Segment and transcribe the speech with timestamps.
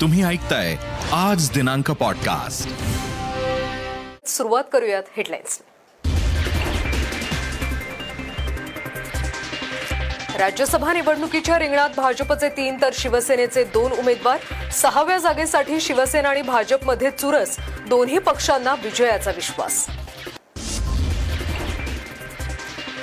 [0.00, 0.76] तुम्ही ऐकताय
[1.12, 2.68] आज दिनांक पॉडकास्ट
[4.28, 5.60] सुरुवात करूयात हेडलाईन्स
[10.38, 17.56] राज्यसभा निवडणुकीच्या रिंगणात भाजपचे तीन तर शिवसेनेचे दोन उमेदवार सहाव्या जागेसाठी शिवसेना आणि भाजपमध्ये चुरस
[17.88, 19.86] दोन्ही पक्षांना विजयाचा विश्वास.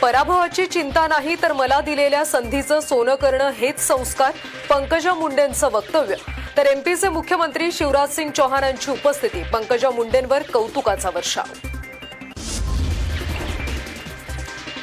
[0.02, 4.32] पराभवाची चिंता नाही तर मला दिलेल्या संधीचं सोनं करणं हेच संस्कार
[4.70, 6.16] पंकजा मुंडेंचं वक्तव्य.
[6.58, 11.54] तर एमपीचे मुख्यमंत्री शिवराज सिंग चौहानांची उपस्थिती पंकजा मुंडेंवर कौतुकाचा वर्षाव.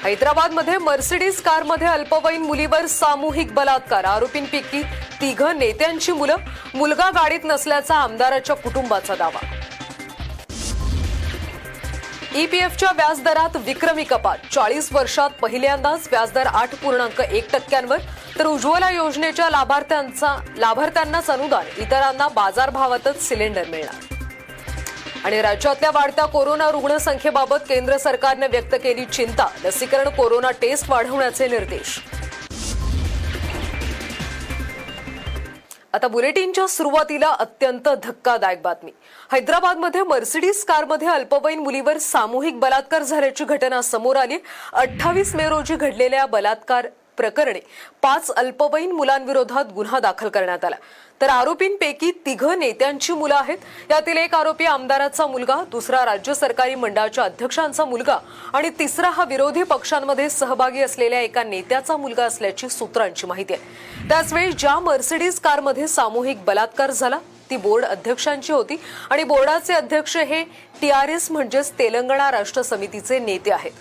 [0.04, 4.82] हैदराबादमध्ये मर्सिडीज कारमध्ये अल्पवयीन मुलीवर सामूहिक बलात्कार आरोपींपैकी
[5.20, 6.36] तिघ नेत्यांची मुलं
[6.74, 9.44] मुलगा गाडीत नसल्याचा आमदाराच्या कुटुंबाचा दावा.
[12.34, 14.38] ईपीएफच्या व्याजदरात विक्रमी कपात.
[14.52, 17.96] चाळीस वर्षात पहिल्यांदाच व्याजदर आठ पूर्णांक एक टक्क्यांवर.
[18.38, 24.14] तर उज्ज्वला योजनेच्या लाभार्थ्यांचा लाभार्थ्यांनाच अनुदान इतरांना बाजारभावातच सिलेंडर मिळणार.
[25.24, 29.48] आणि राज्यातल्या वाढत्या कोरोना रुग्णसंख्येबाबत केंद्र सरकारने व्यक्त केली चिंता.
[29.64, 32.00] लसीकरण कोरोना टेस्ट वाढवण्याचे निर्देश.
[35.94, 38.90] आता बुलेटिनच्या सुरुवातीला अत्यंत धक्कादायक बातमी.
[39.32, 44.38] हैदराबादमध्ये मर्सिडीज कारमध्ये अल्पवयीन मुलीवर सामूहिक बलात्कार झाल्याची घटना समोर आली.
[44.72, 47.60] अठ्ठावीस मे रोजी घडलेल्या बलात्कार प्रकरणी
[48.02, 50.76] पाच अल्पवयीन मुलांविरोधात गुन्हा दाखल करण्यात आला.
[51.20, 53.58] तर आरोपींपैकी तिघ नेत्यांची मुलं आहेत.
[53.90, 58.18] यातील एक आरोपी आमदाराचा मुलगा दुसरा राज्य सरकारी मंडळाच्या अध्यक्षांचा मुलगा
[58.52, 64.08] आणि तिसरा हा विरोधी पक्षांमध्ये सहभागी असलेल्या एका नेत्याचा मुलगा असल्याची सूत्रांची माहिती आहे.
[64.08, 67.18] त्याचवेळी ज्या मर्सिडीज कारमध्ये सामूहिक बलात्कार झाला
[67.50, 68.76] ती बोर्ड अध्यक्षांची होती
[69.10, 70.42] आणि बोर्डाचे अध्यक्ष हे
[70.80, 73.72] टी आर एस म्हणजेच तेलंगणा राष्ट्र समितीचे नेते आहेत.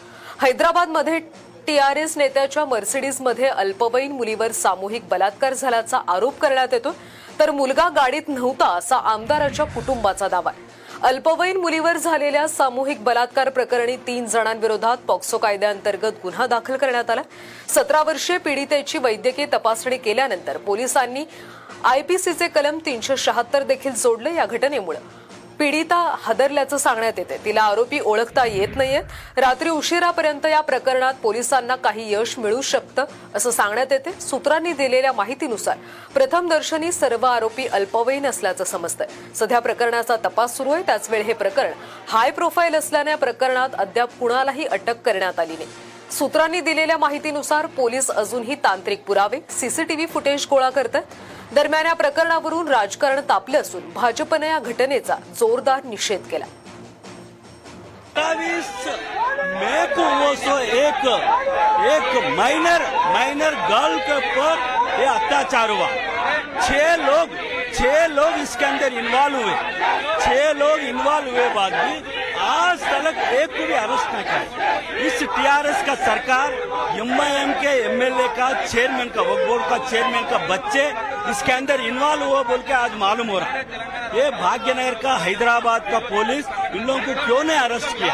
[0.41, 1.19] हैदराबादमध्ये
[1.67, 6.95] टीआरएस नेत्याच्या मर्सिडीजमध्ये अल्पवयीन मुलीवर सामूहिक बलात्कार झाल्याचा आरोप करण्यात येतो
[7.39, 10.67] तर मुलगा गाडीत नव्हता असा आमदाराच्या कुटुंबाचा दावा आहे.
[11.01, 17.21] अल्पवयीन मुलीवर झालेल्या सामूहिक बलात्कार प्रकरणी तीन जणांविरोधात पॉक्सो कायद्याअंतर्गत गुन्हा दाखल करण्यात आला.
[17.67, 21.25] सतरा वर्षीय पीडितेची वैद्यकीय तपासणी केल्यानंतर पोलिसांनी
[21.83, 24.99] आयपीसीचे कलम तीनशे शहात्तर देखील जोडले या घटनेमुळे.
[25.59, 29.03] पीडिता हादरल्याचं सांगण्यात येते तिला आरोपी ओळखता येत नाहीयेत.
[29.37, 33.05] रात्री उशिरापर्यंत या प्रकरणात पोलिसांना काही यश मिळू शकतं
[33.35, 35.77] असं सांगण्यात येते सूत्रांनी दिलेल्या माहितीनुसार
[36.13, 39.07] प्रथमदर्शनी सर्व आरोपी अल्पवयीन असल्याचं समजतंय.
[39.35, 40.83] सध्या प्रकरणाचा तपास सुरू आहे.
[40.85, 41.71] त्याचवेळी हे प्रकरण
[42.07, 45.69] हाय प्रोफाईल असल्याने या प्रकरणात अद्याप कुणालाही अटक करण्यात आली नाही.
[46.11, 51.03] सूत्रांनी दिलेल्या माहितीनुसार पोलीस अजूनही तांत्रिक पुरावे सीसीटीव्ही फुटेज गोळा करतात.
[51.51, 56.45] दरम्यान या प्रकरणावरून राजकारण तापलं असून भाजपनं या घटनेचा जोरदार निषेध केला.
[59.59, 61.05] मैं को वो सो एक
[61.91, 62.81] एक माइनर
[63.13, 64.55] माइनर गर्ल के ऊपर
[64.99, 65.87] ये अत्याचार हुआ।
[66.67, 67.27] छह लोग
[67.73, 69.55] छह लोग इसके अंदर इन्वॉल्व हुए।
[70.21, 75.19] छह लोग इन्वॉल्व हुए बाद भी आज तक एक को भी अरेस्ट नहीं किया इस
[75.21, 76.53] टीआरएस का सरकार
[76.99, 80.87] एमआईएम के एमएलए का चेयरमैन का वक्फ बोर्ड का चेयरमैन का बच्चे
[81.31, 85.91] इसके अंदर इन्वॉल्व हुआ बोल के आज मालूम हो रहा है। ये भाग्यनगर का, हैदराबाद
[85.91, 88.13] का पुलिस इन लोगों को क्यों ने अरेस्ट किया?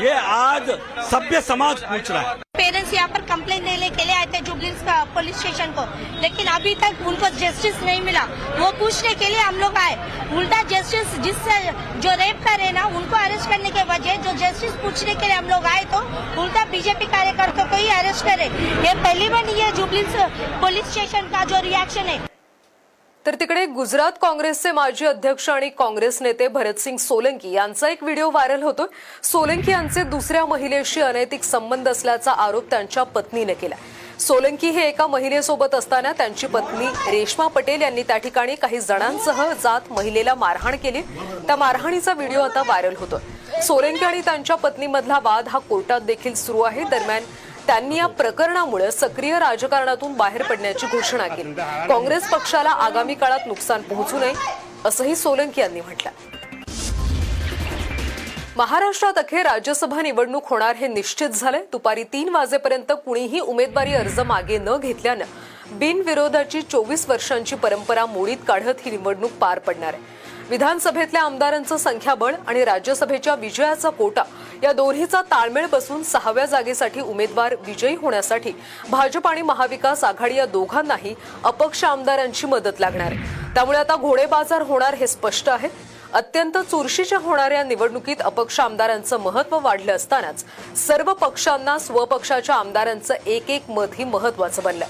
[0.00, 0.70] ये आज
[1.10, 4.82] सभ्य समाज पूछ रहा है। पेरेंट्स यहाँ पर कंप्लेन देने के लिए आए थे जुबलिंस
[5.14, 5.82] पुलिस स्टेशन को।
[6.20, 8.22] लेकिन अभी तक उनको जस्टिस नहीं मिला।
[8.54, 9.94] वो पूछने के लिए हम लोग आए।
[10.36, 11.56] उल्टा जस्टिस जिससे
[12.00, 15.48] जो रेप करे ना उनको अरेस्ट करने के वजह जो जस्टिस पूछने के लिए हम
[15.48, 16.00] लोग आए तो
[16.42, 18.44] उल्टा बीजेपी कार्यकर्ता को ही अरेस्ट करे।
[18.86, 22.18] ये पहली बार नहीं है जुबलिंस स्टेशन का जो रिएक्शन है।
[23.26, 28.62] तर तिकडे गुजरात काँग्रेसचे माजी अध्यक्ष आणि काँग्रेस नेते भरतसिंग सोलंकी यांचा एक व्हिडिओ व्हायरल
[28.62, 28.86] होतो
[29.24, 33.76] सोलंकी यांचे दुसऱ्या महिलेशी अनैतिक संबंध असल्याचा आरोप त्यांच्या पत्नीने केला.
[34.20, 39.90] सोलंकी हे एका महिलेसोबत असताना त्यांची पत्नी रेश्मा पटेल यांनी त्या ठिकाणी काही जणांसह जात
[39.90, 41.02] महिलेला मारहाण केली.
[41.46, 43.60] त्या मारहाणीचा व्हिडिओ आता व्हायरल होतोय.
[43.62, 46.84] सोलंकी आणि त्यांच्या पत्नीमधला वाद हा कोर्टात देखील सुरू आहे.
[46.84, 47.22] दरम्यान
[47.66, 51.52] त्यांनी या प्रकरणामुळे सक्रिय राजकारणातून बाहेर पडण्याची घोषणा केली.
[51.88, 54.32] काँग्रेस पक्षाला आगामी काळात नुकसान पोहोचू नये
[54.84, 56.10] असंही सोलंकी यांनी म्हटलं
[58.56, 64.58] महाराष्ट्रात अखेर राज्यसभा निवडणूक होणार हे निश्चित झाले दुपारी तीन वाजेपर्यंत कुणीही उमेदवारी अर्ज मागे
[64.58, 70.02] न घेतल्यानं बिनविरोधाची चोवीस वर्षांची परंपरा मोडीत काढत ही निवडणूक पार पडणार आहे.
[70.50, 74.22] विधानसभेतल्या आमदारांचं संख्याबळ आणि राज्यसभेच्या विजयाचा कोटा
[74.62, 78.52] या दोन्हीचा ताळमेळ बसून सहाव्या जागेसाठी उमेदवार विजयी होण्यासाठी
[78.90, 81.14] भाजप आणि महाविकास आघाडी या दोघांनाही
[81.44, 83.52] अपक्ष आमदारांची मदत लागणार आहे.
[83.54, 85.68] त्यामुळे आता घोडेबाजार होणार हे स्पष्ट आहे.
[86.14, 90.44] अत्यंत चुरशीच्या होणाऱ्या निवडणुकीत अपक्ष आमदारांचं महत्त्व वाढलं असतानाच
[90.78, 94.84] सर्व पक्षांना स्वपक्षाच्या आमदारांचं एक एक मतही महत्वाचं बनलं.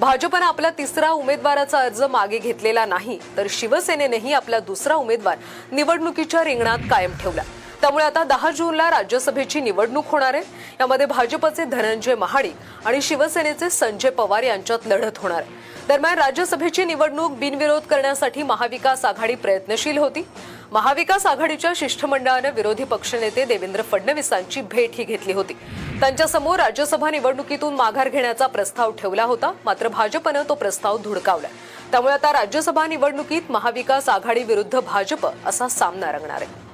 [0.00, 5.36] भाजपनं आपला तिसरा उमेदवाराचा अर्ज मागे घेतलेला नाही तर शिवसेनेनेही आपला दुसरा उमेदवार
[5.72, 7.42] निवडणुकीच्या रिंगणात कायम ठेवला.
[7.80, 10.42] त्यामुळे आता दहा जूनला राज्यसभेची निवडणूक होणार आहे.
[10.80, 15.64] यामध्ये भाजपचे धनंजय महाडिक आणि शिवसेनेचे संजय पवार यांच्यात लढत होणार आहे.
[15.88, 20.26] दरम्यान राज्यसभेची निवडणूक बिनविरोध करण्यासाठी महाविकास आघाडी प्रयत्नशील होती.
[20.72, 25.52] महाविकास आघाडीच्या शिष्टमंडळानं विरोधी पक्षनेते देवेंद्र फडणवीसांची भेटही घेतली होती.
[26.00, 31.48] त्यांच्यासमोर राज्यसभा निवडणुकीतून माघार घेण्याचा प्रस्ताव ठेवला होता मात्र भाजपनं तो प्रस्ताव धुडकावला.
[31.90, 36.65] त्यामुळे आता राज्यसभा निवडणुकीत महाविकास आघाडी विरुद्ध भाजप असा सामना रंगणार आहे.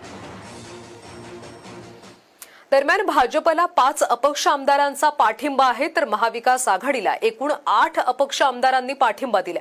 [2.72, 9.40] दरम्यान भाजपला पाच अपक्ष आमदारांचा पाठिंबा आहे तर महाविकास आघाडीला एकूण आठ अपक्ष आमदारांनी पाठिंबा
[9.46, 9.60] दिला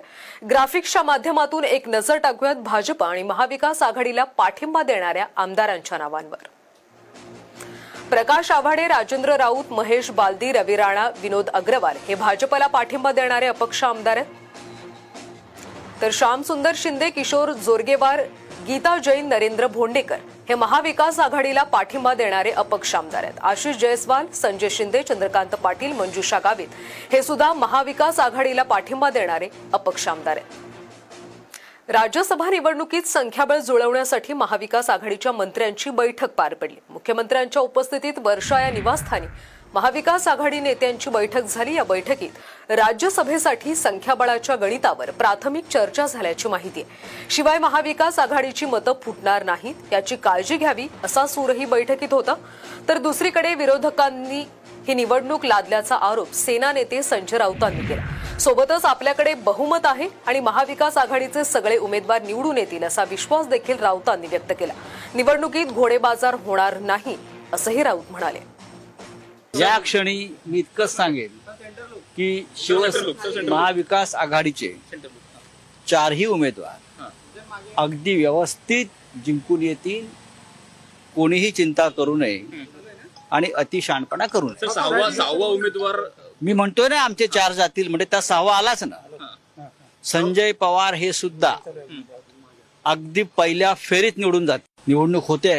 [0.49, 6.47] ग्राफिक्सच्या माध्यमातून एक नजर टाकूयात भाजप आणि महाविकास आघाडीला पाठिंबा देणाऱ्या आमदारांच्या नावांवर.
[8.09, 13.83] प्रकाश आव्हाडे राजेंद्र राऊत महेश बालदी रवी राणा विनोद अग्रवाल हे भाजपला पाठिंबा देणारे अपक्ष
[13.83, 14.39] आमदार आहेत.
[16.01, 18.21] तर श्यामसुंदर शिंदे किशोर जोरगेवार
[18.67, 20.17] गीता जैन नरेंद्र भोंडेकर
[20.49, 23.39] हे महाविकास आघाडीला पाठिंबा देणारे अपक्ष आमदार आहेत.
[23.41, 26.67] आशिष जयस्वाल संजय शिंदे चंद्रकांत पाटील मंजुषा गावित
[27.11, 31.91] हे सुद्धा महाविकास आघाडीला पाठिंबा देणारे अपक्ष आमदार आहेत.
[31.91, 36.79] राज्यसभा निवडणुकीत संख्याबळ जुळवण्यासाठी महाविकास आघाडीच्या मंत्र्यांची बैठक पार पडली.
[36.89, 39.27] मुख्यमंत्र्यांच्या उपस्थितीत वर्षा या निवासस्थानी
[39.73, 41.73] महाविकास आघाडी नेत्यांची बैठक झाली.
[41.73, 47.29] या बैठकीत राज्यसभेसाठी संख्याबळाच्या गणितावर प्राथमिक चर्चा झाल्याची माहिती आहे.
[47.29, 52.33] शिवाय महाविकास आघाडीची मतं फुटणार नाहीत याची काळजी घ्यावी असा सूरही बैठकीत होता.
[52.89, 54.45] तर दुसरीकडे विरोधकांनी
[54.87, 58.37] ही निवडणूक लादल्याचा आरोप सेना नेते संजय राऊतांनी केला.
[58.39, 64.27] सोबतच आपल्याकडे बहुमत आहे आणि महाविकास आघाडीचे सगळे उमेदवार निवडून येतील असा विश्वास देखील राऊतांनी
[64.27, 64.73] व्यक्त केला.
[65.15, 67.17] निवडणुकीत घोडेबाजार होणार नाही
[67.53, 68.50] असंही राऊत म्हणाले.
[69.53, 71.39] या क्षणी मी इतकंच सांगेन
[72.17, 72.85] की शिव
[73.49, 74.73] महाविकास आघाडीचे
[75.87, 77.09] चारही उमेदवार
[77.77, 78.85] अगदी व्यवस्थित
[79.25, 80.05] जिंकून येतील
[81.15, 82.65] कोणीही चिंता करू नये
[83.31, 84.67] आणि अतिशानपणा करू नये.
[84.73, 85.99] सहावा सहावा उमेदवार
[86.41, 88.95] मी म्हणतोय ना आमचे चार जातील म्हणजे त्या सहावा आलाच ना.
[90.03, 91.55] संजय पवार हे सुद्धा
[92.85, 95.53] अगदी पहिल्या फेरीत निवडून जात निवडणूक होते.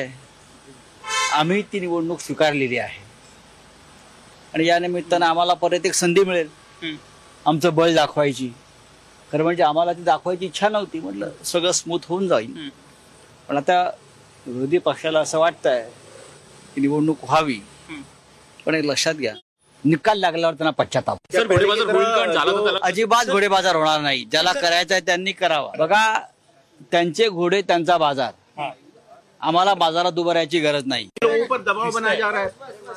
[1.35, 3.01] आम्ही ती निवडणूक स्वीकारलेली आहे.
[4.54, 6.49] आणि या निमित्तानं आम्हाला परत एक संधी मिळेल.
[7.46, 8.50] आमचं बळ दाखवायची.
[9.32, 11.00] खरं म्हणजे आम्हाला ती दाखवायची इच्छा नव्हती.
[11.00, 12.52] म्हटलं सगळं स्मूथ होऊन जाईल.
[13.49, 13.82] पण आता
[14.46, 15.82] विरोधी पक्षाला असं वाटतंय
[16.75, 17.58] की निवडणूक व्हावी.
[18.66, 19.34] पण एक लक्षात घ्या.
[19.84, 21.16] निकाल लागल्यावर त्यांना पश्चाताप.
[22.82, 24.25] अजिबात घोडेबाजार होणार नाही.
[24.25, 25.70] ज्याला करायचा आहे त्यांनी करावा.
[25.78, 26.19] बघा
[26.93, 28.32] त्यांचे घोडे त्यांचा बाजार.
[29.40, 31.08] आम्हाला बाजारात उभं राहायची गरज नाही.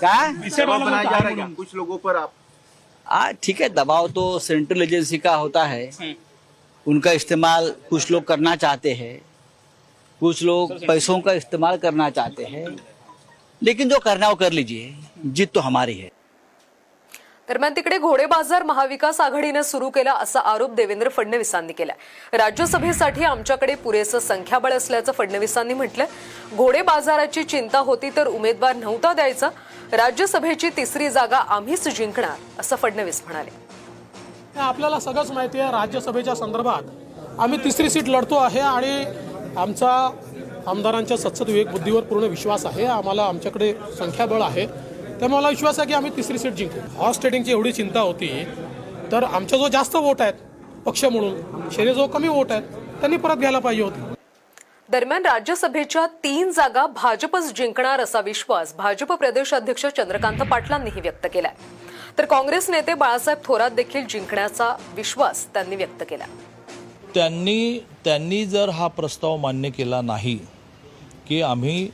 [0.01, 1.47] दबाव बनाया जा रहा है काय दबाव बनाया जा रहा है क्या?
[1.57, 2.31] कुछ लोगों पर आप
[3.05, 6.15] हाँ ठीक है दबाव तो सेंट्रल एजेंसी का होता है।
[6.85, 9.17] उनका इस्तेमाल कुछ लोग करना चाहते हैं।
[10.21, 12.65] कुछ लोग पैसों का इस्तेमाल करना चाहते हैं।
[13.61, 14.93] लेकिन जो करना वो कर लीजिए।
[15.25, 16.09] जीत तो हमारी है।
[17.49, 21.93] दरम्यान तिकडे घोडेबाजार महाविकास आघाडीनं सुरू केला असा आरोप देवेंद्र फडणवीसांनी केला
[22.33, 26.05] राज्यसभेसाठी आमच्याकडे पुरेसं संख्याबळ असल्याचं फडणवीसांनी म्हटलं
[26.57, 29.49] घोडेबाजाराची चिंता होती तर उमेदवार नव्हता द्यायचा.
[29.97, 33.49] राज्यसभेची तिसरी जागा आम्हीच जिंकणार असं फडणवीस म्हणाले.
[34.59, 39.03] आपल्याला सगळंच माहिती आहे राज्यसभेच्या संदर्भात आम्ही तिसरी सीट लढतो आहे आणि
[39.57, 39.91] आमचा
[40.67, 44.65] आमदारांच्या सत्सद विवेक बुद्धीवर पूर्ण विश्वास आहे आम्हाला आमच्याकडे संख्याबळ आहे.
[44.65, 46.79] त्यामुळे मला विश्वास आहे की आम्ही तिसरी सीट जिंकू.
[46.97, 48.29] हॉर्स ट्रेडिंगची एवढी चिंता होती
[49.11, 50.33] तर आमचा जो जास्त वोट आहेत
[50.85, 52.63] पक्ष म्हणून शेरे जो कमी वोट आहेत
[52.99, 54.14] त्यांनी परत घ्यायला पाहिजे होते.
[54.89, 61.53] दरम्यान राज्यसभेच्या तीन जागा भाजपच जिंकणार असा विश्वास भाजप प्रदेश अध्यक्ष चंद्रकांत पाटलांनीही व्यक्त केलाय.
[62.17, 66.25] तर काँग्रेस नेते बाळासाहेब थोरात देखील जिंकण्याचा विश्वास त्यांनी व्यक्त केला
[67.15, 70.37] त्यांनी त्यांनी जर हा प्रस्ताव मान्य केला नाही
[71.27, 71.87] की आम्ही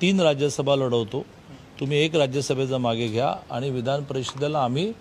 [0.00, 1.24] तीन राज्यसभा लढवतो
[1.80, 4.92] तुम्ही एक राज्यसभेचा मागे घ्या आणि विधान परिषदेला आम्ही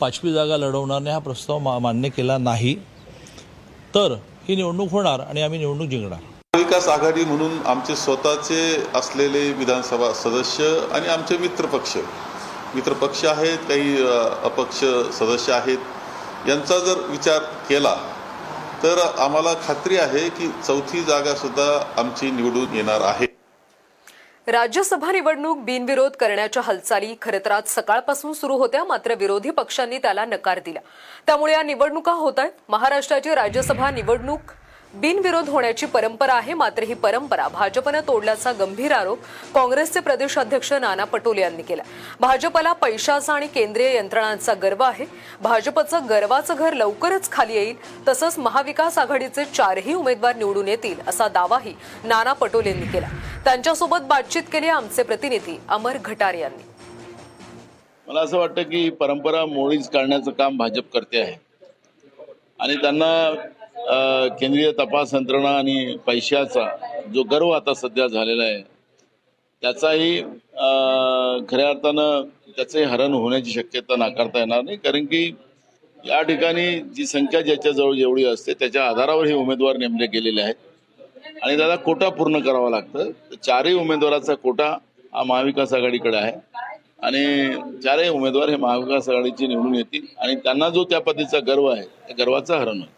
[0.00, 2.74] पाचवी जागा लढवणार नाही हा प्रस्ताव मा मान्य केला नाही
[3.94, 4.16] तर
[4.48, 6.18] ही निवडणूक होणार आणि आम्ही निवडणूक जिंकणार.
[6.56, 8.58] महाविकास आघाडी म्हणून आमचे स्वतःचे
[8.94, 11.96] असलेले विधानसभा सदस्य आणि आमचे मित्रपक्ष.
[12.74, 14.06] मित्रपक्ष आहेत काही
[14.44, 14.78] अपक्ष
[15.18, 15.78] सदस्य आहेत.
[16.48, 17.94] यांचा जर विचार केला
[18.82, 23.26] तर आम्हाला खात्री आहे की चौथी जागा सुद्धा आमची निवडून येणार आहे.
[24.48, 30.24] राज्यसभा निवडणूक बिनविरोध करण्याच्या हालचाली खरं तर आज सकाळपासून सुरू होत्या मात्र विरोधी पक्षांनी त्याला
[30.24, 30.80] नकार दिला.
[31.26, 32.52] त्यामुळे या निवडणुका होत आहेत.
[32.68, 34.52] महाराष्ट्राची राज्यसभा निवडणूक
[35.00, 39.18] बिनविरोध होण्याची परंपरा आहे मात्र ही परंपरा भाजपनं तोडल्याचा गंभीर आरोप
[39.54, 41.82] काँग्रेसचे प्रदेश अध्यक्ष नाना पटोले यांनी केला.
[42.20, 45.04] भाजपला पैशाचा आणि केंद्रीय यंत्रणांचा गर्व आहे.
[45.42, 51.74] भाजपचं गर्वाचं घर लवकरच खाली येईल तसंच महाविकास आघाडीचे चारही उमेदवार निवडून येतील असा दावाही
[52.04, 53.08] नाना पटोले यांनी केला.
[53.44, 56.62] त्यांच्यासोबत बातचीत केली आमचे प्रतिनिधी अमर घटार यांनी.
[58.06, 61.34] मला असं वाटतं की परंपरा मोडीच काढण्याचं काम भाजप करते आहे.
[62.60, 63.08] आणि त्यांना
[63.76, 66.66] केंद्रीय तपास यंत्रणा आणि पैशाचा
[67.14, 68.60] जो गर्व आता सध्या झालेला आहे
[69.62, 70.20] त्याचाही
[71.50, 72.22] खऱ्या अर्थानं
[72.56, 74.76] त्याचंही हरण होण्याची शक्यता नाकारता येणार नाही.
[74.76, 75.24] कारण की
[75.98, 76.66] या ठिकाणी
[76.96, 80.54] जी संख्या ज्याच्याजवळ जेवढी असते त्याच्या आधारावर हे उमेदवार नेमले गेलेले आहेत.
[81.42, 83.10] आणि त्याला कोटा पूर्ण करावा लागतं.
[83.42, 84.68] चारही उमेदवाराचा कोटा
[85.14, 86.32] हा महाविकास आघाडीकडे आहे.
[87.02, 90.06] आणि चारही उमेदवार हे महाविकास आघाडीचे निवडून येतील.
[90.18, 92.94] आणि त्यांना जो त्या पद्धतीचा गर्व आहे त्या गर्वाचा हरण होईल.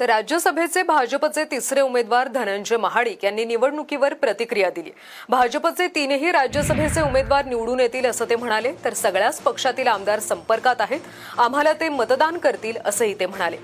[0.00, 4.90] तर राज्यसभेचे भाजपचे तिसरे उमेदवार धनंजय महाडिक यांनी निवडणुकीवर प्रतिक्रिया दिली.
[5.28, 11.00] भाजपचे तीनही राज्यसभेचे उमेदवार निवडून येतील असं ते म्हणाले तर सगळ्याच पक्षातील आमदार संपर्कात आहेत
[11.38, 13.56] आम्हाला ते मतदान करतील असंही ते म्हणाले.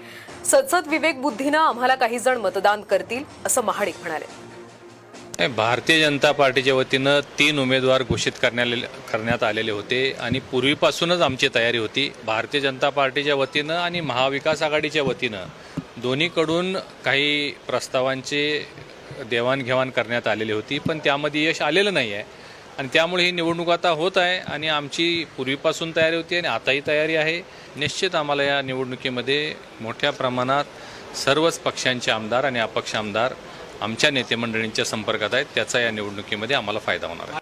[0.45, 4.27] सदसद विवेक बुद्धीनं आम्हाला काही जण मतदान करतील असं महाडिक म्हणाले.
[5.49, 8.77] भारतीय जनता पार्टीच्या वतीनं तीन उमेदवार घोषित करण्याले
[9.13, 12.11] करण्यात आलेले होते आणि पूर्वीपासूनच आमची तयारी होती.
[12.25, 15.45] भारतीय जनता पार्टीच्या वतीनं आणि महाविकास आघाडीच्या वतीनं
[15.97, 18.67] दोन्हीकडून काही प्रस्तावांचे
[19.31, 22.25] देवाणघेवाण करण्यात आलेली होती पण त्यामध्ये यश आलेलं नाही आहे
[22.79, 27.17] आणि त्यामुळे ही निवडणूक आता होत आहे आणि आमची पूर्वीपासून तयारी होती आणि आताही तयारी
[27.17, 27.41] आहे.
[27.77, 33.35] निश्चित आम्हाला या निवडणुकीमध्ये मोठ्या प्रमाणात सर्वच पक्षांचे आमदार आणि अपक्ष आमदार
[33.81, 35.47] आमच्या नेतेमंडळींच्या संपर्कात आहेत.
[35.55, 37.42] त्याचा या निवडणुकीमध्ये आम्हाला फायदा होणार आहे.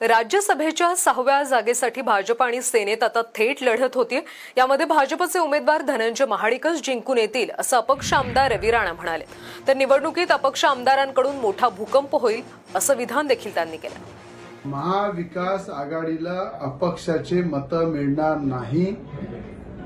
[0.00, 4.18] राज्यसभेच्या सहाव्या जागेसाठी भाजप आणि सेनेत आता थेट लढत होती
[4.56, 9.24] यामध्ये भाजपचे उमेदवार धनंजय महाडिकच जिंकून येतील असं अपक्ष आमदार रवी राणा म्हणाले.
[9.68, 12.42] तर निवडणुकीत अपक्ष आमदारांकडून मोठा भूकंप होईल
[12.74, 13.98] असं विधान देखील त्यांनी केलं.
[14.68, 18.84] महाविकास आघाडीला अपक्षाचे मत मिळणार नाही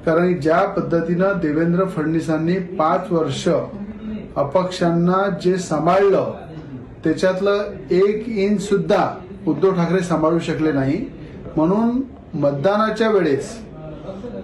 [0.07, 6.33] कारण ज्या पद्धतीनं देवेंद्र फडणवीसांनी पाच वर्ष अपक्षांना जे सांभाळलं
[7.05, 9.09] त्याच्यातलं एक इंच सुद्धा
[9.47, 11.07] उद्धव ठाकरे सांभाळू शकले नाही.
[11.57, 12.03] म्हणून
[12.35, 13.63] मतदानाच्या वेळेस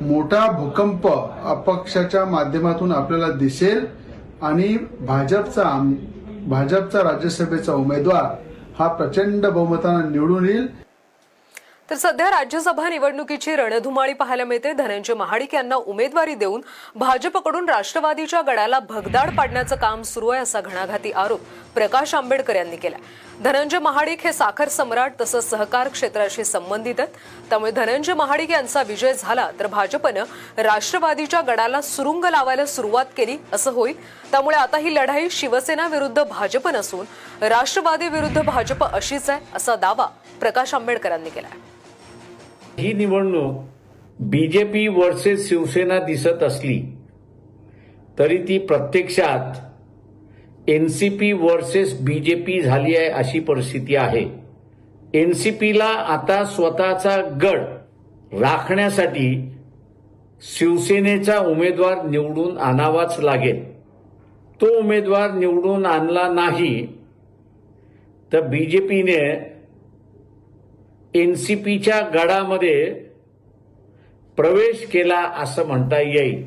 [0.00, 1.08] मोठा भूकंप
[1.44, 3.86] अपक्षाच्या माध्यमातून आपल्याला दिसेल
[4.42, 5.94] आणि भाजपचा आम-
[6.48, 8.24] भाजपचा राज्यसभेचा उमेदवार
[8.78, 10.85] हा प्रचंड बहुमतानं निवडून येईल.
[11.90, 14.72] तर सध्या राज्यसभा निवडणुकीची रणधुमाळी पाहायला मिळते.
[14.72, 16.60] धनंजय महाडिक यांना उमेदवारी देऊन
[16.96, 21.40] भाजपकडून राष्ट्रवादीच्या गडाला भगदाड पाडण्याचं काम सुरू आहे असा घणाघाती आरोप
[21.74, 22.96] प्रकाश आंबेडकर यांनी केला
[23.44, 27.12] धनंजय महाडिक हे साखर सम्राट तसंच सहकार क्षेत्राशी संबंधित आहेत.
[27.50, 30.24] त्यामुळे धनंजय महाडिक यांचा विजय झाला तर भाजपनं
[30.58, 33.94] राष्ट्रवादीच्या गडाला सुरुंग लावायला सुरुवात केली असं होईल.
[34.30, 37.06] त्यामुळे आता ही लढाई शिवसेना विरुद्ध भाजप नसून
[37.44, 40.06] राष्ट्रवादी विरुद्ध भाजप अशीच आहे असा दावा
[40.40, 41.74] प्रकाश आंबेडकरांनी केला आहे
[42.78, 43.62] ही निवडणूक
[44.20, 46.80] बीजेपी वर्सेस शिवसेना दिसत असली
[48.18, 49.62] तरी ती प्रत्यक्षात
[50.68, 54.24] एनसीपी वर्सेस बीजेपी झाली आहे अशी परिस्थिती आहे.
[55.14, 57.60] एनसीपीला आता स्वतःचा गड
[58.40, 59.50] राखण्यासाठी
[60.42, 63.80] शिवसेनेचा उमेदवार निवडून आणावाच लागेल.
[64.60, 66.86] तो उमेदवार निवडून आणला नाही
[68.32, 69.20] तर बीजेपीने
[71.16, 72.92] एनसीपीच्या गडामध्ये
[74.36, 76.44] प्रवेश केला असं म्हणता येईल.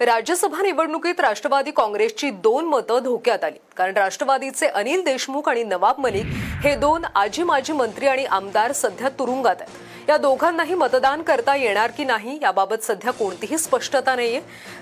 [0.00, 3.58] राज्यसभा निवडणुकीत राष्ट्रवादी काँग्रेसची दोन मतं धोक्यात आली.
[3.76, 6.24] कारण राष्ट्रवादीचे अनिल देशमुख आणि नवाब मलिक
[6.64, 9.93] हे दोन आजी माजी मंत्री आणि आमदार सध्या तुरुंगात आहेत.
[10.08, 14.40] या दोघांनाही मतदान करता येणार की नाही याबाबत सध्या कोणतीही स्पष्टता नाहीये.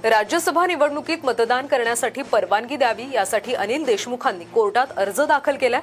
[0.09, 5.81] राज्यसभा निवडणुकीत मतदान करण्यासाठी परवानगी द्यावी यासाठी अनिल देशमुखांनी कोर्टात अर्ज दाखल केलाय.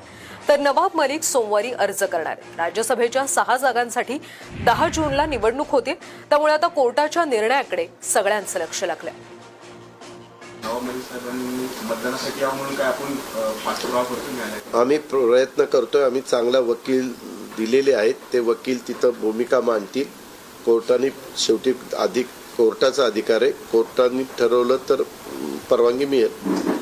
[0.48, 2.38] तर नवाब मलिक सोमवारी अर्ज करणार.
[2.58, 4.18] राज्यसभेच्या सहा जागांसाठी
[4.66, 5.94] दहा जूनला निवडणूक होते.
[6.30, 8.84] त्यामुळे आता कोर्टाच्या निर्णयाकडे सगळ्यांचं लक्ष
[14.30, 14.76] न्यायालयात?
[14.76, 17.14] आम्ही प्रयत्न करतोय आम्ही चांगला वकील
[17.60, 20.04] दिलेले आहेत ते वकील तिथं भूमिका मांडतील.
[20.66, 23.52] कोर्टाने शेवटी अधिक कोर्टाचा अधिकार आहे.
[23.72, 25.02] कोर्टाने ठरवलं तर
[25.70, 26.78] परवानगी मिळेल.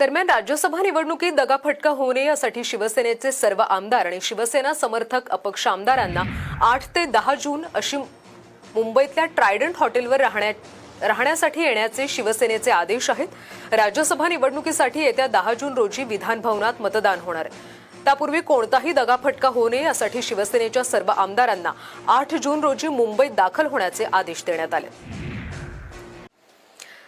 [0.00, 6.22] दरम्यान राज्यसभा निवडणुकीत दगाफटका होऊ नये यासाठी शिवसेनेचे सर्व आमदार आणि शिवसेना समर्थक अपक्ष आमदारांना
[6.62, 10.52] आठ ते दहा जून अशी मुंबईतल्या ट्रायडंट हॉटेलवर राहण्या
[11.08, 13.28] राहण्यासाठी येण्याचे शिवसेनेचे आदेश आहेत.
[13.72, 17.73] राज्यसभा निवडणुकीसाठी येत्या दहा जून रोजी विधान भवनात मतदान होणार आहे.
[18.04, 21.72] त्यापूर्वी कोणताही दगाफटका होऊ नये यासाठी शिवसेनेच्या सर्व आमदारांना
[22.08, 24.86] आठ जून रोजी मुंबईत दाखल होण्याचे आदेश देण्यात आले.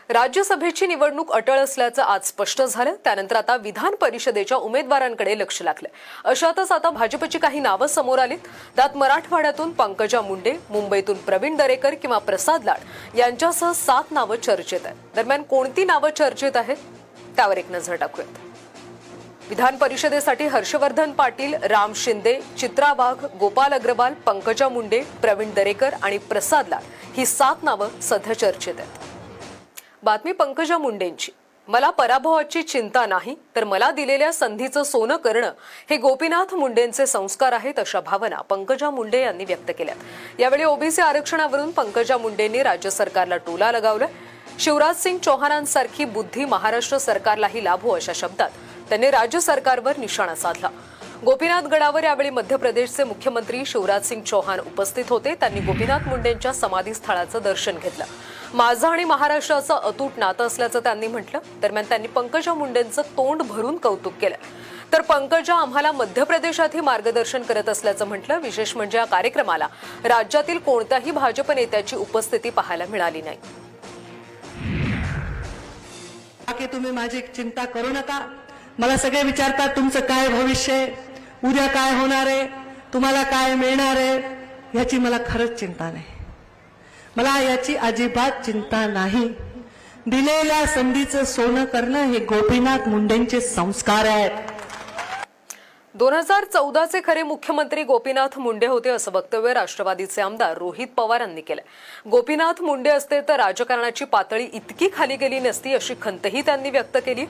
[0.08, 2.94] राज्यसभेची निवडणूक अटळ असल्याचं आज स्पष्ट झालं.
[3.04, 5.90] त्यानंतर आता विधान परिषदेच्या उमेदवारांकडे लक्ष लागलंय.
[6.24, 8.38] अशातच आता भाजपची काही नावं समोर आलीत.
[8.76, 14.96] त्यात मराठवाड्यातून पंकजा मुंडे मुंबईतून प्रवीण दरेकर किंवा प्रसाद लाड यांच्यासह सात नावं चर्चेत आहेत.
[15.16, 16.76] दरम्यान कोणती नावं चर्चेत आहेत?
[17.36, 18.55] त्यावर एक नजर टाकूयात.
[19.48, 26.18] विधान परिषदेसाठी हर्षवर्धन पाटील राम शिंदे चित्रा वाघ गोपाल अग्रवाल पंकजा मुंडे प्रवीण दरेकर आणि
[26.18, 26.82] प्रसाद लाड
[27.16, 28.98] ही सात नावं सध्या चर्चेत आहेत.
[30.02, 31.32] बातमी पंकजा मुंडेंची.
[31.68, 35.52] मला पराभवाची चिंता नाही तर मला दिलेल्या संधीचं सोनं करणं
[35.90, 40.40] हे गोपीनाथ मुंडेंचे संस्कार आहेत अशा भावना पंकजा मुंडे यांनी व्यक्त केल्यात.
[40.40, 44.06] यावेळी ओबीसी आरक्षणावरून पंकजा मुंडेंनी राज्य सरकारला टोला लगावला.
[44.58, 48.50] शिवराज सिंग चौहानांसारखी बुद्धी महाराष्ट्र सरकारलाही लाभो अशा शब्दात
[48.88, 50.68] त्यांनी राज्य सरकारवर निशाणा साधला.
[51.24, 55.34] गोपीनाथ गडावर यावेळी मध्य प्रदेशचे मुख्यमंत्री शिवराज सिंग चौहान उपस्थित होते.
[55.34, 58.04] त्यांनी गोपीनाथ मुंडेंच्या समाधीस्थळाचं दर्शन घेतलं.
[58.54, 61.38] माझं आणि महाराष्ट्राचं अतूट नातं असल्याचं त्यांनी म्हटलं.
[61.62, 64.36] दरम्यान त्यांनी पंकजा मुंडेंचं तोंड भरून कौतुक केलं.
[64.92, 68.38] तर पंकजा आम्हाला मध्य प्रदेशातही मार्गदर्शन करत असल्याचं म्हटलं.
[68.38, 69.68] विशेष म्हणजे या कार्यक्रमाला
[70.04, 73.38] राज्यातील कोणत्याही भाजप नेत्याची उपस्थिती पाहायला मिळाली नाही.
[76.72, 78.18] तुम्ही माझी चिंता करू नका.
[78.78, 80.86] मला सगळे विचारतात तुमचं काय भविष्य आहे?
[81.44, 82.46] उद्या काय होणार आहे?
[82.94, 84.16] तुम्हाला काय मिळणार आहे?
[84.78, 86.04] याची मला खरंच चिंता नाही.
[87.16, 89.28] मला याची अजिबात चिंता नाही.
[90.06, 94.30] दिलेल्या संधीचं सोनं करणं हे गोपीनाथ मुंडेंचे संस्कार आहेत.
[95.94, 101.40] दोन हजार चौदाचे खरे मुख्यमंत्री गोपीनाथ मुंडे होते असं वक्तव्य राष्ट्रवादीचे आमदार रोहित पवार यांनी
[101.40, 101.62] केलं
[102.10, 107.24] गोपीनाथ मुंडे असते तर राजकारणाची पातळी इतकी खाली गेली नसती अशी खंतही त्यांनी व्यक्त केली.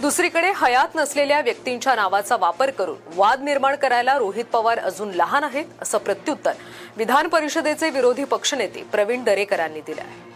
[0.00, 5.82] दुसरीकडे हयात नसलेल्या व्यक्तींच्या नावाचा वापर करून वाद निर्माण करायला रोहित पवार अजून लहान आहेत
[5.82, 6.52] असं प्रत्युत्तर
[6.96, 10.29] विधान परिषदेचे विरोधी पक्षनेते प्रवीण दरेकरांनी दिलं आहे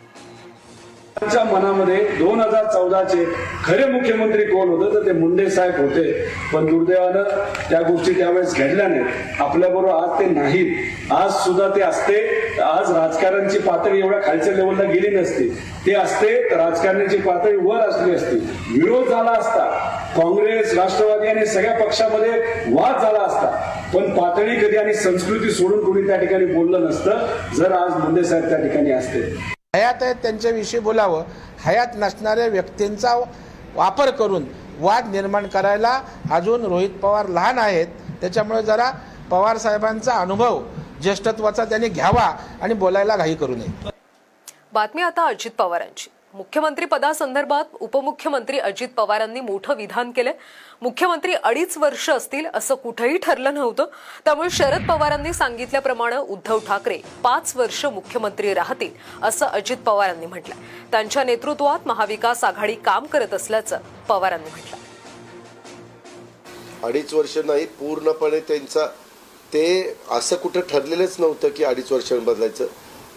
[1.23, 3.25] च्या मनामध्ये दोन हजार चौदाचे
[3.64, 4.94] खरे मुख्यमंत्री कोण होते?
[4.94, 6.12] तर ते मुंडे साहेब होते.
[6.52, 7.23] पण दुर्दैवानं
[7.71, 9.40] त्या गोष्टी त्यावेळेस घडल्या नाहीत.
[9.40, 11.12] आपल्याबरोबर आज ते नाहीत.
[11.12, 12.16] आज सुद्धा ते असते.
[12.62, 15.49] आज राजकारणाची पातळी एवढ्या खालच्या लेवलला गेली नसती.
[15.87, 18.36] ते असते तर राजकारणाची पातळी वर असली असती.
[18.80, 19.65] विरोध झाला असता.
[20.17, 22.30] काँग्रेस राष्ट्रवादी आणि सगळ्या पक्षामध्ये
[22.75, 23.50] वाद झाला असता.
[23.95, 28.49] पण पातळी कधी आणि संस्कृती सोडून कोणी त्या ठिकाणी बोललं नसतं जर आज मुंडे साहेब
[28.49, 29.54] त्या ठिकाणी असते.
[29.75, 31.25] हयात आहेत त्यांच्याविषयी बोलावं.
[31.65, 33.15] हयात नसणाऱ्या व्यक्तींचा
[33.75, 34.45] वापर करून
[34.78, 37.87] वाद निर्माण करायला अजून रोहित पवार लहान आहेत.
[38.21, 38.91] त्याच्यामुळे जरा
[39.30, 40.63] पवार साहेबांचा अनुभव
[41.02, 42.30] ज्येष्ठत्वाचा त्यांनी घ्यावा
[42.63, 43.91] आणि बोलायला घाई करू नये.
[44.73, 46.10] बातमी आता अजित पवारांची.
[46.34, 50.32] मुख्यमंत्री पदासंदर्भात उपमुख्यमंत्री अजित पवारांनी मोठं विधान केलंय.
[50.82, 53.84] मुख्यमंत्री अडीच वर्ष असतील असं कुठंही ठरलं नव्हतं.
[54.25, 58.90] त्यामुळे शरद पवारांनी सांगितल्याप्रमाणे उद्धव ठाकरे पाच वर्ष मुख्यमंत्री राहतील
[59.23, 60.54] असं अजित पवारांनी म्हटलं
[60.92, 64.82] त्यांच्या नेतृत्वात महाविकास आघाडी काम करत असल्याचं पवारांनी म्हटलं
[66.86, 68.86] अडीच वर्ष नाही पूर्णपणे त्यांचा
[69.52, 69.66] ते
[70.10, 72.66] असं कुठं ठरलेलंच नव्हतं की अडीच वर्ष बदलायचं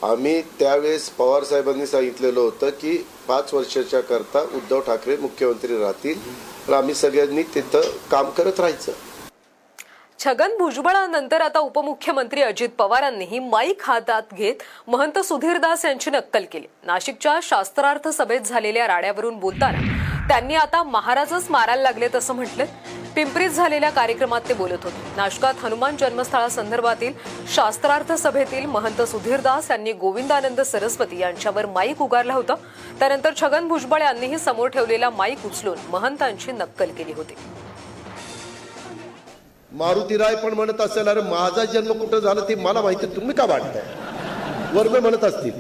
[0.04, 6.20] आम्ही त्यावेळेस पवार साहेबांनी सांगितलेलं होतं की पाच वर्षाच्या करता उद्धव ठाकरे मुख्यमंत्री राहतील.
[6.68, 8.92] तर आम्ही सगळ्यांनी तिथं काम करत राहायचं.
[10.20, 16.68] छगन भुजबळानंतर आता उपमुख्यमंत्री अजित पवारांनीही माईक हातात घेत महंत सुधीरदास यांची नक्कल केली.
[16.86, 22.66] नाशिकच्या शास्त्रार्थ सभेत झालेल्या राड्यावरून बोलताना त्यांनी आता महाराजच मारायला लागलेत असं म्हटलं
[23.18, 24.98] पिंपरीत झालेल्या कार्यक्रमात ते बोलत होते.
[25.18, 27.14] नाशकात हनुमान जन्मस्थळासंदर्भातील
[27.54, 32.56] शास्त्रार्थ सभेतील महंत सुधीरदास यांनी गोविंदानंद सरस्वती यांच्यावर माईक उगारला होता.
[33.00, 37.36] त्यानंतर छगन भुजबळ यांनीही समोर ठेवलेला माईक उचलून महंतांची नक्कल केली होती.
[39.72, 43.46] मारुती राय पण म्हणत असेल अरे माझा जन्म कुठं झाला ते मला माहिती तुम्ही का
[43.46, 43.84] वाटताय
[44.74, 45.60] वर्ग म्हणत असतील.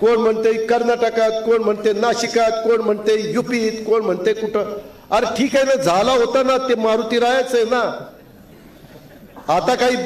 [0.00, 4.76] कोण म्हणते कर्नाटकात कोण म्हणते नाशिकात कोण म्हणते युपीत कोण म्हणते कुठं?
[5.10, 7.80] अरे ठीक आहे ना झाला होता ना ते मारुती रायच आहे ना.
[9.52, 9.96] आता काही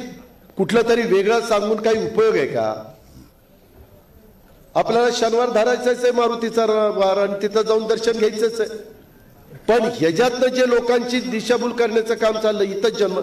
[0.57, 2.67] कुठलं तरी वेगळं सांगून काही उपयोग आहे का?
[4.75, 6.65] आपल्याला शनिवार धरायचंच आहे मारुतीचा
[6.97, 8.69] वार आणि तिथं जाऊन दर्शन घ्यायचंच आहे.
[9.69, 13.19] पण ह्याच्यातनं जे लोकांची दिशाभूल करण्याचं काम चाललं इथंच जन्म.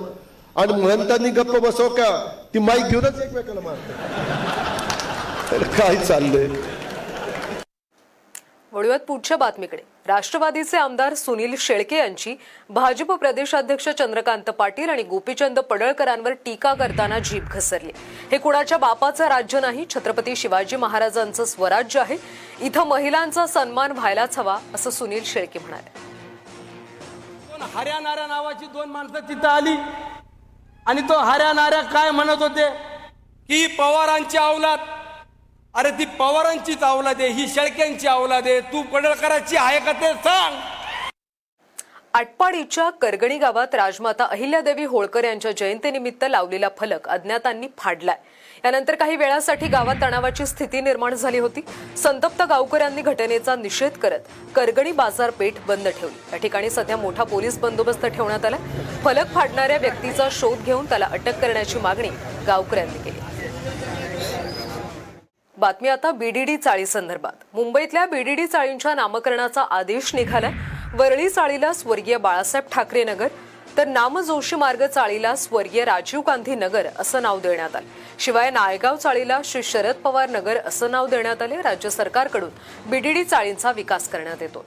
[0.56, 2.10] आणि महंतांनी गप्प बसव का?
[2.54, 3.98] ती माईक घेऊनच एकमेकाला मारतात
[5.78, 6.48] काय चाललंय?
[8.74, 9.82] वळूयात पुढच्या बातमीकडे.
[10.10, 12.36] राष्ट्रवादीचे आमदार सुनील शेळके यांची
[12.69, 17.91] भाजप प्रदेशाध्यक्ष चंद्रकांत पाटील आणि गोपीचंद पडळकरांवर टीका करताना जीभ घसरली.
[18.32, 22.17] हे कुणाच्या बापाचं राज्य नाही छत्रपती शिवाजी महाराजांचं स्वराज्य आहे.
[22.62, 25.89] इथं महिलांचा सन्मान व्हायलाच हवा असं सुनील शेळके म्हणाले.
[27.76, 29.76] हऱ्या नाऱ्या नावाची दोन माणसं तिथं आली?
[30.86, 32.69] आणि तो हऱ्या नाऱ्या काय म्हणत होते?
[33.50, 34.80] की पवारांची अवलाद
[35.73, 40.55] अरे ती पवारांचीच अवलाद आहे ही शेळक्यांची अवलाद आहे तू पडळकरांची आहे का ते सांग.
[42.13, 48.17] आटपाडीच्या करगणी गावात राजमाता अहिल्यादेवी होळकर यांच्या जयंतीनिमित्त लावलेला फलक अज्ञातांनी फाडलाय.
[48.65, 51.62] यानंतर काही वेळासाठी गावात तणावाची स्थिती निर्माण झाली होती.
[51.97, 56.15] संतप्त गावकऱ्यांनी घटनेचा निषेध करत करगणी बाजारपेठ बंद ठेवली.
[56.32, 58.58] या ठिकाणी सध्या मोठा पोलीस बंदोबस्त ठेवण्यात आला
[59.05, 62.10] फलक फाडणाऱ्या व्यक्तीचा शोध घेऊन त्याला अटक करण्याची मागणी
[62.47, 63.29] गावकऱ्यांनी केली.
[65.60, 67.43] बातमी आता बीडीडी चाळी संदर्भात.
[67.54, 70.52] मुंबईतल्या बीडीडी चाळींच्या नामकरणाचा आदेश निघालाय.
[70.93, 73.28] वरळी चाळीला स्वर्गीय बाळासाहेब ठाकरे नगर
[73.78, 77.88] तर नामजोशी मार्ग चाळीला स्वर्गीय राजीव गांधी नगर असं नाव देण्यात आलं.
[78.19, 82.50] शिवाय नायगाव चाळीला श्री शरद पवार नगर असं नाव देण्यात आले राज्य सरकारकडून
[82.89, 84.65] बीडीडी चाळींचा विकास करण्यात येतो.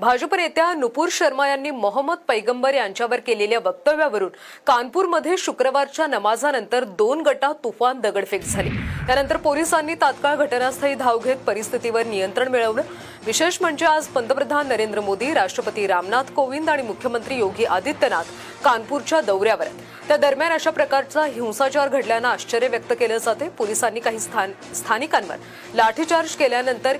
[0.00, 4.28] भाजप नेत्या नुपूर शर्मा यांनी मोहम्मद पैगंबर यांच्यावर केलेल्या वक्तव्यावरून
[4.66, 8.70] कानपूरमध्ये शुक्रवारच्या नमाजानंतर दोन गटात तुफान दगडफेक झाली.
[9.06, 12.82] त्यानंतर पोलिसांनी तात्काळ घटनास्थळी धाव घेत परिस्थितीवर नियंत्रण मिळवलं.
[13.26, 18.24] विशेष म्हणजे आज पंतप्रधान नरेंद्र मोदी राष्ट्रपती रामनाथ कोविंद आणि मुख्यमंत्री योगी आदित्यनाथ
[18.64, 19.66] कानपूरच्या दौऱ्यावर
[20.08, 23.48] त्या दरम्यान अशा प्रकारचा हिंसाचार घडल्यानं आश्चर्य व्यक्त केलं जाते.
[23.48, 25.36] पोलिसांनी काही स्थान स्थानिकांवर
[25.74, 26.96] लाठीचार्ज केल्यानंतर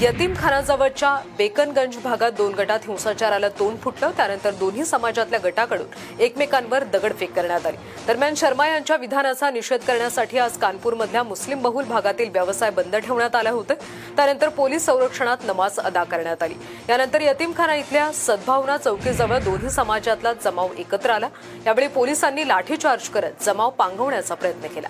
[0.00, 4.10] यतीमखानाजवळच्या बेकनगंज भागात दोन गटात हिंसाचाराला तोंड फुटलं.
[4.16, 7.76] त्यानंतर दोन्ही समाजातल्या गटाकडून एकमेकांवर दगडफेक करण्यात आली.
[8.06, 13.50] दरम्यान शर्मा यांच्या विधानाचा निषेध करण्यासाठी आज कानपूरमधल्या मुस्लिम बहुल भागातील व्यवसाय बंद ठेवण्यात आले
[13.50, 13.74] होते.
[14.16, 16.54] त्यानंतर पोलीस संरक्षणात नमाज अदा करण्यात आली.
[16.88, 21.28] यानंतर यतीमखाना इथल्या सद्भावना चौकीजवळ दोन्ही समाजातला जमाव एकत्र आला.
[21.66, 24.88] यावेळी पोलिसांनी लाठीचार्ज करत जमाव पांगवण्याचा प्रयत्न केला.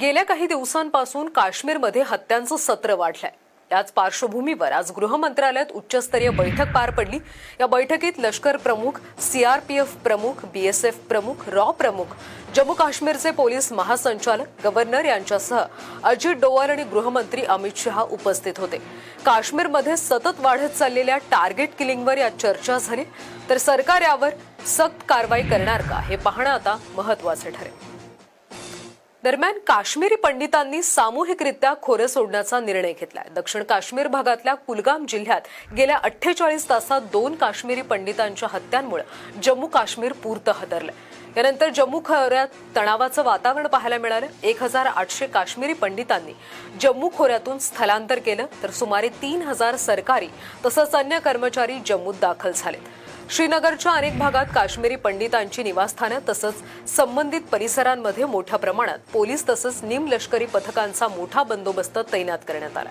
[0.00, 3.30] गेल्या काही दिवसांपासून काश्मीरमध्ये हत्यांचं सत्र वाढलंय.
[3.70, 7.18] याच पार्श्वभूमीवर आज गृह मंत्रालयात उच्चस्तरीय बैठक पार पडली.
[7.60, 12.16] या बैठकीत लष्कर प्रमुख सीआरपीएफ प्रमुख बीएसएफ प्रमुख रॉ प्रमुख
[12.56, 15.64] जम्मू काश्मीरचे पोलीस महासंचालक गव्हर्नर यांच्यासह
[16.04, 18.78] अजित डोवाल आणि गृहमंत्री अमित शहा उपस्थित होते.
[19.26, 23.04] काश्मीरमध्ये सतत वाढत चाललेल्या टार्गेट किलिंगवर या चर्चा झाली.
[23.50, 24.34] तर सरकार यावर
[24.66, 27.93] सक्त कारवाई करणार का हे पाहणं आता महत्वाचं ठरेल.
[29.24, 33.24] दरम्यान काश्मीरी पंडितांनी सामूहिकरित्या खोरं सोडण्याचा निर्णय घेतलाय.
[33.34, 35.40] दक्षिण काश्मीर भागातल्या कुलगाम जिल्ह्यात
[35.76, 39.02] गेल्या अठ्ठेचाळीस तासात दोन काश्मीरी पंडितांच्या हत्यांमुळे
[39.42, 40.94] जम्मू काश्मीर पूर्त हदरलंय.
[41.36, 44.26] यानंतर जम्मू खोऱ्यात तणावाचं वातावरण पाहायला मिळालं.
[44.42, 46.32] एक हजार आठशे काश्मीरी पंडितांनी
[46.80, 50.28] जम्मू खोऱ्यातून स्थलांतर केलं तर सुमारे तीन हजार सरकारी
[50.66, 52.80] तसंच अन्य कर्मचारी जम्मूत दाखल झालेत.
[53.34, 61.08] श्रीनगरच्या अनेक भागात काश्मीरी पंडितांची निवासस्थानं तसंच संबंधित परिसरांमध्ये मोठ्या प्रमाणात पोलीस तसंच निमलष्करी पथकांचा
[61.08, 62.90] मोठा बंदोबस्त तैनात करण्यात आला.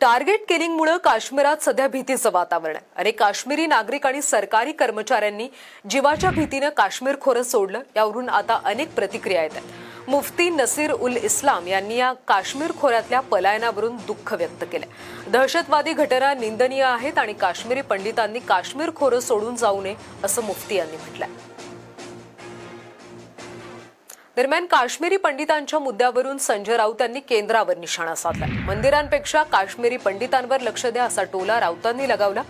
[0.00, 2.84] टार्गेट किलिंगमुळे काश्मीरात सध्या भीतीचं वातावरण आहे.
[2.96, 5.48] अनेक काश्मीरी नागरिक आणि सरकारी कर्मचाऱ्यांनी
[5.90, 9.95] जीवाच्या भीतीनं काश्मीर खोरं सोडलं यावरून आता अनेक प्रतिक्रिया येत आहेत.
[10.08, 16.82] मुफ्ती नसीर उल इस्लाम यांनी या काश्मीर खोऱ्यातल्या पलायनावरून दुःख व्यक्त केलं दहशतवादी घटना निंदनीय
[16.82, 21.28] आहेत आणि काश्मीरी पंडितांनी काश्मीर खोरं सोडून जाऊ नये असं मुफ्ती यांनी म्हटलंय.
[24.36, 31.04] दरम्यान काश्मीरी पंडितांच्या मुद्द्यावरून संजय राऊत यांनी केंद्रावर निशाणा साधला मंदिरांपेक्षा काश्मीरी पंडितांवर लक्ष द्या
[31.04, 32.42] असा टोला राऊतांनी लगावला.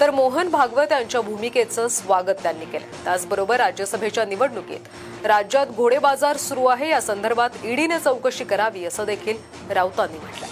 [0.00, 2.86] तर मोहन भागवत यांच्या भूमिकेचं स्वागत त्यांनी केलं.
[3.04, 6.88] त्याचबरोबर राज्यसभेच्या निवडणुकीत राज्यात घोडेबाजार सुरू आहे.
[6.90, 9.36] या संदर्भात ईडीने चौकशी करावी असं देखील
[9.70, 10.46] राऊतांनी म्हटलं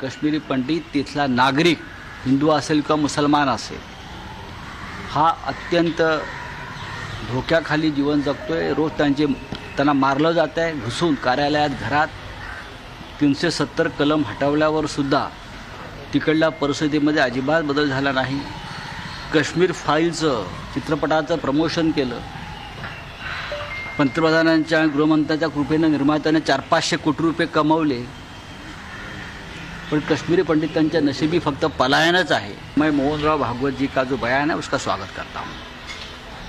[0.00, 1.78] काश्मीरी पंडित तिथला नागरिक
[2.24, 3.78] हिंदू असेल किंवा मुसलमान असेल
[5.10, 6.02] हा अत्यंत
[7.30, 8.72] धोक्याखाली जीवन जगतोय.
[8.74, 9.26] रोज त्यांचे
[9.76, 12.08] त्यांना मारलं जात आहे घुसून कार्यालयात घरात
[13.20, 15.28] तीनशे सत्तर कलम हटवल्यावर सुद्धा
[16.16, 18.38] तिकडल्या परिस्थितीमध्ये अजिबात बदल झाला नाही.
[19.32, 22.20] काश्मीर फाईलचं चित्रपटाचं प्रमोशन केलं.
[23.98, 28.00] पंतप्रधानांच्या आणि गृहमंत्र्यांच्या कृपेनं निर्मात्याने चार पाचशे कोटी रुपये कमवले.
[29.90, 32.54] पण काश्मीरी पंडितांच्या नशिबी फक्त पलायनच आहे.
[32.76, 35.52] मैं मोहनराव भागवत जी का जो बयान है उसका स्वागत करता हूँ.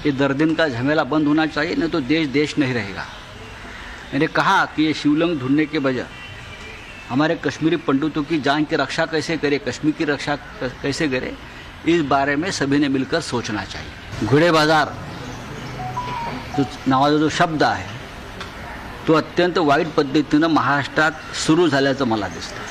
[0.06, 3.04] ये दर्दिन का झमेला बंद होना चाहिए नहीं तो देश देश नहीं रहेगा.
[4.14, 6.17] मैंने कहा कि ये शिवलंग ढूंढने के बजाय
[7.10, 10.36] हमारे कश्मीरी पंडितों की जान की रक्षा कैसे करे कश्मीर की रक्षा
[10.82, 11.34] कैसे करे
[11.88, 14.94] इस बारे में सभी ने मिलकर सोचना चाहिए। घोड़े बाजार
[16.58, 17.86] जो नावाचा जो शब्द आहे
[19.08, 21.12] तो अत्यंत वाईट पद्धतीनं महाराष्ट्रात
[21.46, 22.62] सुरू झाल्याचं मला दिसतं.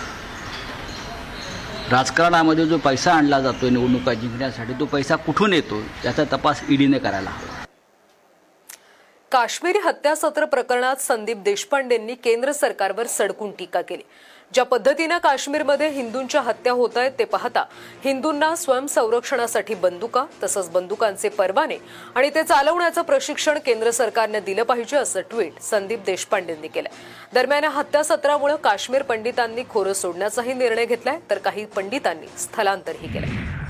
[1.91, 7.31] राजकारणामध्ये जो पैसा आणला जातो निवडणुका जिंकण्यासाठी तो पैसा कुठून येतो याचा तपास ईडीने करायला
[7.31, 7.66] हवा.
[9.33, 14.03] काश्मीरी हत्यासत्र प्रकरणात संदीप देशपांडेंनी केंद्र सरकारवर सडकून टीका केली.
[14.55, 17.65] ज्या पद्धतीनं काश्मीरमध्ये हिंदूंच्या हत्या होत आहेत ते पाहता
[18.05, 21.77] हिंदूंना स्वयंसंरक्षणासाठी बंदुका तसंच बंदुकांचे परवाने
[22.15, 26.89] आणि ते चालवण्याचं प्रशिक्षण केंद्र सरकारनं दिलं पाहिजे असं ट्विट संदीप देशपांडेंनी केलं
[27.35, 33.66] दरम्यान या हत्या सत्रामुळे काश्मीर पंडितांनी खोरं सोडण्याचाही निर्णय घेतलाय तर काही पंडितांनी स्थलांतरही केलंय.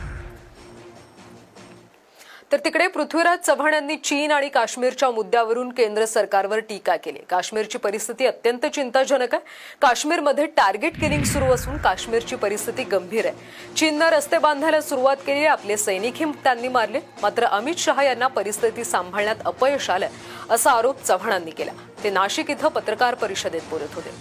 [2.53, 7.19] तर तिकडे पृथ्वीराज चव्हाण यांनी चीन आणि काश्मीरच्या मुद्द्यावरून केंद्र सरकारवर टीका केली.
[7.31, 9.43] काश्मीरची परिस्थिती अत्यंत चिंताजनक आहे.
[9.83, 13.75] काश्मीरमध्ये टार्गेट किलिंग सुरू असून काश्मीरची परिस्थिती गंभीर आहे.
[13.77, 15.47] चीननं रस्ते बांधायला सुरुवात केली आहे.
[15.47, 17.01] आपले सैनिकही त्यांनी मारले.
[17.23, 20.09] मात्र अमित शहा यांना परिस्थिती सांभाळण्यात अपयश आलं
[20.51, 21.73] असा आरोप चव्हाणांनी केला.
[22.05, 24.15] ते नाशिक इथं पत्रकार परिषदेत बोलत होते.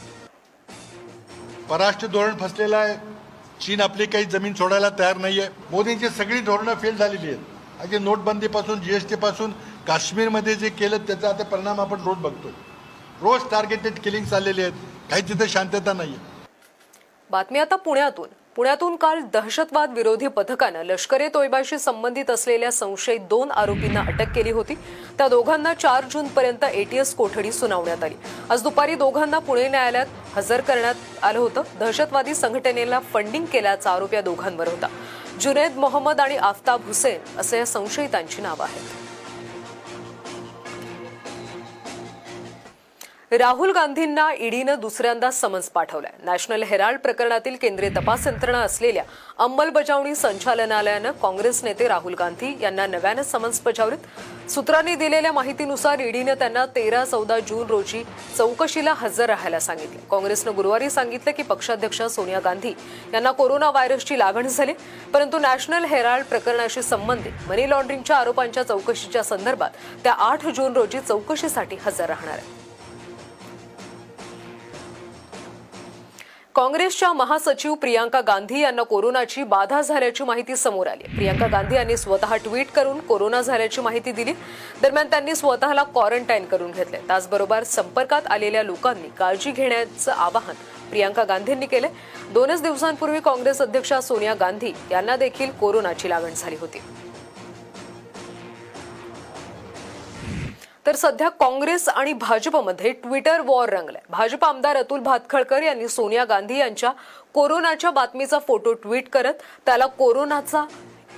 [1.70, 2.96] परराष्ट्र धोरण फसलेलं आहे.
[3.66, 5.48] चीन आपली काही जमीन सोडायला तयार नाहीये.
[5.72, 7.55] मोदींची सगळी धोरणं फेल झालेली आहेत.
[7.82, 9.52] अगदी नोटबंदीपासून जीएसटी पासून
[9.88, 12.50] काश्मीरमध्ये जे केलं त्याचा आता परिणाम आपण रोज बघतो
[13.22, 14.74] रोज टार्गेटेड किलिंग चाललेली आहेत.
[15.10, 16.18] काही तिथे शांतता नाहीये.
[17.30, 18.28] बातमी आता पुण्यातून.
[18.56, 24.76] पुण्यातून काल दहशतवाद विरोधी पथकानं लष्करे तोयबाशी संबंधित असलेल्या संशयित दोन आरोपींना अटक केली होती.
[25.18, 28.16] त्या दोघांना चार जून पर्यंत एटीएस कोठडी सुनावण्यात आली.
[28.50, 31.62] आज दुपारी दोघांना पुणे न्यायालयात हजर करण्यात आलं होतं.
[31.80, 34.88] दहशतवादी संघटनेला फंडिंग केल्याचा आरोप या दोघांवर होता.
[35.42, 39.05] जुनेद मोहम्मद आणि आफताब हुसेन असे या संशयितांची नावं आहेत.
[43.32, 46.12] राहुल गांधींना ईडीनं दुसऱ्यांदा समन्स पाठवलाय.
[46.26, 49.04] नॅशनल हेराल्ड प्रकरणातील केंद्रीय तपास यंत्रणा असलेल्या
[49.44, 54.50] अंमलबजावणी संचालनालयानं काँग्रेस नेते राहुल गांधी यांना नव्यानं समन्स बजावलेत.
[54.50, 58.04] सूत्रांनी दिलेल्या माहितीनुसार ईडीनं त्यांना तेरा चौदा जून रोजी
[58.38, 60.00] चौकशीला हजर राहायला सांगितले.
[60.12, 62.74] काँग्रेसनं गुरुवारी सांगितलं की पक्षाध्यक्ष सोनिया गांधी
[63.14, 64.74] यांना कोरोना व्हायरसची लागण झाली
[65.14, 69.70] परंतु नॅशनल हेराल्ड प्रकरणाशी संबंधित मनी लॉन्ड्रिंगच्या आरोपांच्या चौकशीच्या संदर्भात
[70.04, 72.65] त्या आठ जून रोजी चौकशीसाठी हजर राहणार आहेत.
[76.56, 81.04] काँग्रेसच्या महासचिव प्रियांका गांधी यांना कोरोनाची बाधा झाल्याची माहिती समोर आली.
[81.16, 84.34] प्रियांका गांधी यांनी स्वतः ट्विट करून कोरोना झाल्याची माहिती दिली.
[84.82, 86.98] दरम्यान त्यांनी स्वतःला क्वारंटाईन करून घेतले.
[86.98, 90.56] त्याचबरोबर संपर्कात आलेल्या लोकांनी काळजी घेण्याचं आवाहन
[90.90, 91.88] प्रियांका गांधींनी केले.
[92.32, 96.82] दोनच दिवसांपूर्वी काँग्रेस अध्यक्षा सोनिया गांधी यांना देखील कोरोनाची लागण झाली होती.
[100.86, 104.02] तर सध्या काँग्रेस आणि भाजपमध्ये ट्विटर वॉर रंगलाय.
[104.10, 106.92] भाजप आमदार अतुल भातखळकर यांनी सोनिया गांधी यांच्या
[107.34, 109.34] कोरोनाच्या बातमीचा फोटो ट्विट करत
[109.66, 110.66] त्याला कोरोनाचा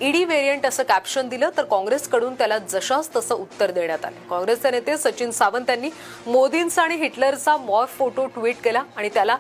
[0.01, 4.27] ईडी व्हेरियंट असं कॅप्शन दिलं तर काँग्रेसकडून त्याला जशास तसं उत्तर देण्यात आलं.
[4.30, 5.89] काँग्रेसचे नेते सचिन सावंत यांनी
[6.27, 9.38] मोदींचा आणि हिटलरचा मॉर फोटो ट्विट केला आणि त्याला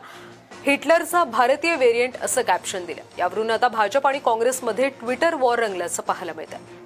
[0.65, 3.01] हिटलरचा भारतीय व्हेरियंट असं कॅप्शन दिलं.
[3.17, 6.85] यावरून आता भाजप आणि काँग्रेसमध्ये ट्विटर वॉर रंगल्याचं पाहायला मिळतं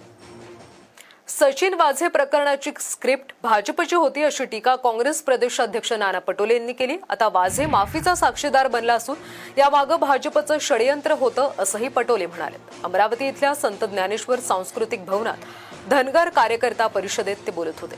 [1.31, 6.97] सचिन वाझे प्रकरणाची स्क्रिप्ट भाजपची होती अशी टीका काँग्रेस प्रदेशाध्यक्ष नाना पटोले यांनी केली.
[7.09, 9.15] आता वाझे माफीचा साक्षीदार बनला असून
[9.57, 12.57] यामागं भाजपचं षडयंत्र होतं असंही पटोले म्हणाले.
[12.83, 15.45] अमरावती इथल्या संत ज्ञानेश्वर सांस्कृतिक भवनात
[15.89, 17.95] धनगर कार्यकर्ता परिषदेत ते बोलत होते.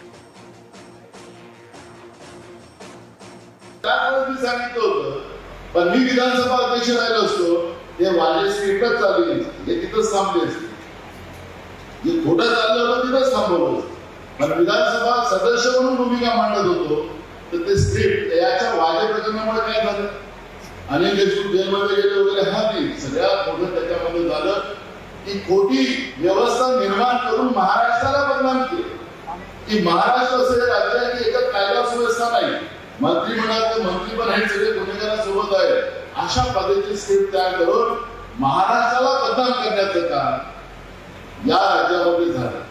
[5.74, 7.56] पण मी विधानसभा अध्यक्ष राहिलो असतो
[8.00, 10.63] हे वाजे स्क्रिप्टच चालू हे तिथंच थांबले असते.
[12.06, 13.80] जे खोटं चाललं होतं तिथंच थांबवलं
[14.40, 16.96] पण विधानसभा सदस्य म्हणून भूमिका मांडत होतो
[17.52, 20.08] तर ते स्क्रिप्ट याच्या वाजे प्रकरणामुळे काय झालं?
[20.90, 24.60] अनेक देशमुख जेलमध्ये गेले वगैरे हा नाही सगळ्यात मोठं त्याच्यामध्ये झालं
[25.26, 25.86] की खोटी
[26.18, 28.84] व्यवस्था निर्माण करून महाराष्ट्राला बदनाम केली.
[29.68, 32.52] की महाराष्ट्र असं हे राज्य आहे की एकच कायदा सुव्यवस्था नाही.
[33.02, 35.80] मंत्रिमंडळाचे मंत्री पण हे सगळे गुन्हेगारांसोबत आहे
[36.24, 37.96] अशा पद्धतीची स्क्रिप्ट तयार करून
[38.40, 40.52] महाराष्ट्राला बदनाम करण्याचं काम
[41.48, 42.62] या राज्यामध्ये झालं.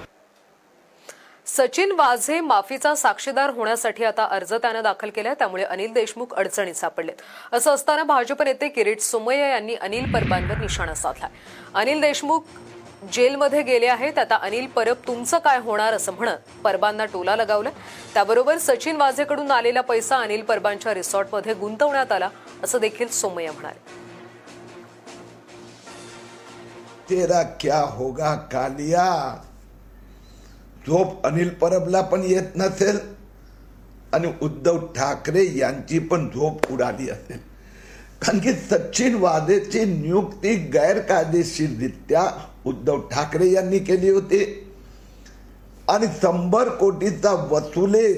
[1.47, 7.15] सचिन वाझे माफीचा साक्षीदार होण्यासाठी आता अर्ज त्यानं दाखल केला त्यामुळे अनिल देशमुख अडचणीत सापडलेत.
[7.53, 11.31] असं असताना भाजप नेते किरीट सोमय्या यांनी अनिल परबांवर निशाणा साधलाय.
[11.75, 12.45] अनिल देशमुख
[13.13, 17.71] जेलमध्ये गेले आहेत आता अनिल परब तुमचं काय होणार असं म्हणत परबांना टोला लगावला
[18.15, 22.29] त्याबरोबर सचिन वाझेकडून आलेला पैसा अनिल परबांच्या रिसॉर्टमध्ये गुंतवण्यात आला
[22.65, 24.02] असं देखील सोमय्या म्हणाले.
[27.13, 29.37] तेरा क्या होगा कालिया?
[30.87, 32.99] झोप अनिल परबला पण येत नसेल.
[34.13, 37.37] आणि उद्धव ठाकरे यांची पण झोप उडाली असेल.
[38.23, 44.69] कारण की सचिन वादेची नियुक्ती गैरकायदेशीररित्या उद्धव ठाकरे यांनी केली होती.
[45.89, 48.15] आणि शंभर कोटीचा वसुले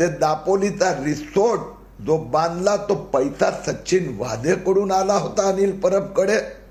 [0.00, 1.60] ते दापोलीचा रिसोर्ट
[2.02, 6.67] जो बांधला तो पैसा सचिन वाझेकडून आला होता अनिल परबकडे.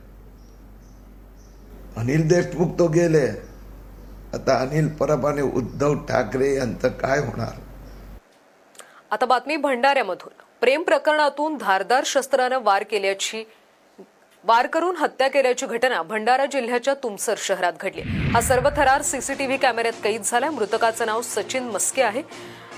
[1.97, 3.27] अनिल देशमुख तो गेले.
[4.33, 7.60] आता अनिल परब आणि उद्धव ठाकरे यांचं काय होणार?
[9.12, 10.41] आता बातमी भंडाऱ्यामधून.
[10.62, 13.43] प्रेम प्रकरणातून धारदार शस्त्रानं वार केल्याची
[14.43, 18.01] वार करून हत्या केल्याची घटना भंडारा जिल्ह्याच्या तुमसर शहरात घडली.
[18.01, 20.51] हा सर्व थरार सीसीटीव्ही कॅमेऱ्यात कैद झाला.
[20.51, 22.21] मृतकाचं नाव सचिन मस्के आहे.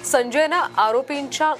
[0.05, 1.53] संजयनं आरोपींच्या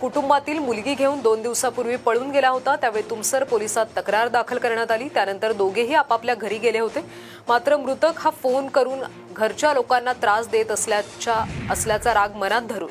[0.00, 2.74] कुटुंबातील मुलगी घेऊन दोन दिवसापूर्वी पळून गेला होता.
[2.76, 5.08] त्यावेळी तुमसर पोलिसात तक्रार दाखल करण्यात आली.
[5.08, 7.00] त्यानंतर दोघेही आपापल्या घरी गेले होते.
[7.48, 9.00] मात्र मृतक हा फोन करून
[9.32, 11.34] घरच्या लोकांना त्रास देत असल्याच्या
[11.70, 12.90] असल्याचा राग मनात धरून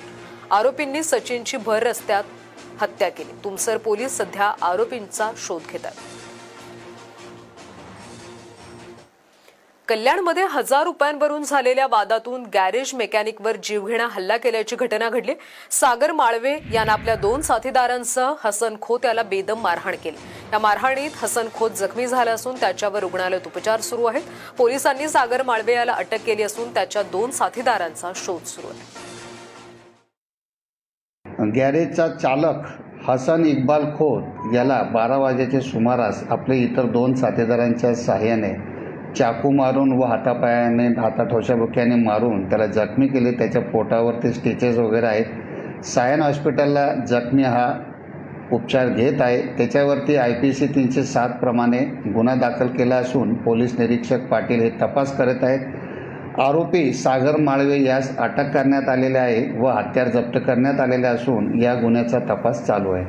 [0.52, 2.24] आरोपींनी सचिनची भर रस्त्यात
[2.82, 3.32] हत्या केली.
[3.44, 5.86] तुमसर पोलीस सध्या आरोपींचा शोध घेत
[9.88, 15.34] कल्याणमध्ये हजार रुपयांवरून झालेल्या वादातून गॅरेज मेकॅनिकवर जीवघेणा हल्ला केल्याची घटना घडली.
[15.72, 20.18] सागर माळवे यानं आपल्या दोन साथीदारांसह हसन खोत याला बेदम मारहाण केली.
[20.54, 24.22] या मारहाणीत हसन खोत जखमी झाला असून त्याच्यावर रुग्णालयात उपचार सुरू आहेत.
[24.58, 29.06] पोलिसांनी सागर माळवे याला अटक केली असून त्याच्या दोन साथीदारांचा शोध सुरू आहे.
[31.56, 32.66] गॅरेजचा चालक
[33.10, 38.54] हसन इक्बाल खोत याला बारा वाजेच्या सुमारास आपले इतर दोन साथीदारांच्या सहाय्याने
[39.16, 43.32] चाकू मारून व हातापायाने हाता ठोशाबुक्याने मारून त्याला जखमी केले.
[43.32, 45.84] त्याच्या पोटावरती स्टिचेस वगैरे आहेत.
[45.86, 47.74] सायन हॉस्पिटलला जखमी हा
[48.52, 49.42] उपचार घेत आहे.
[49.58, 51.80] त्याच्यावरती आय पी सी तीनशे सात प्रमाणे
[52.14, 55.60] गुन्हा दाखल केला असून पोलीस निरीक्षक पाटील हे तपास करत आहेत.
[56.40, 61.74] आरोपी सागर माळवे यास अटक करण्यात आलेले आहे व हत्यार जप्त करण्यात आलेले असून या
[61.74, 63.06] गुन्ह्याचा तपास चालू आहे.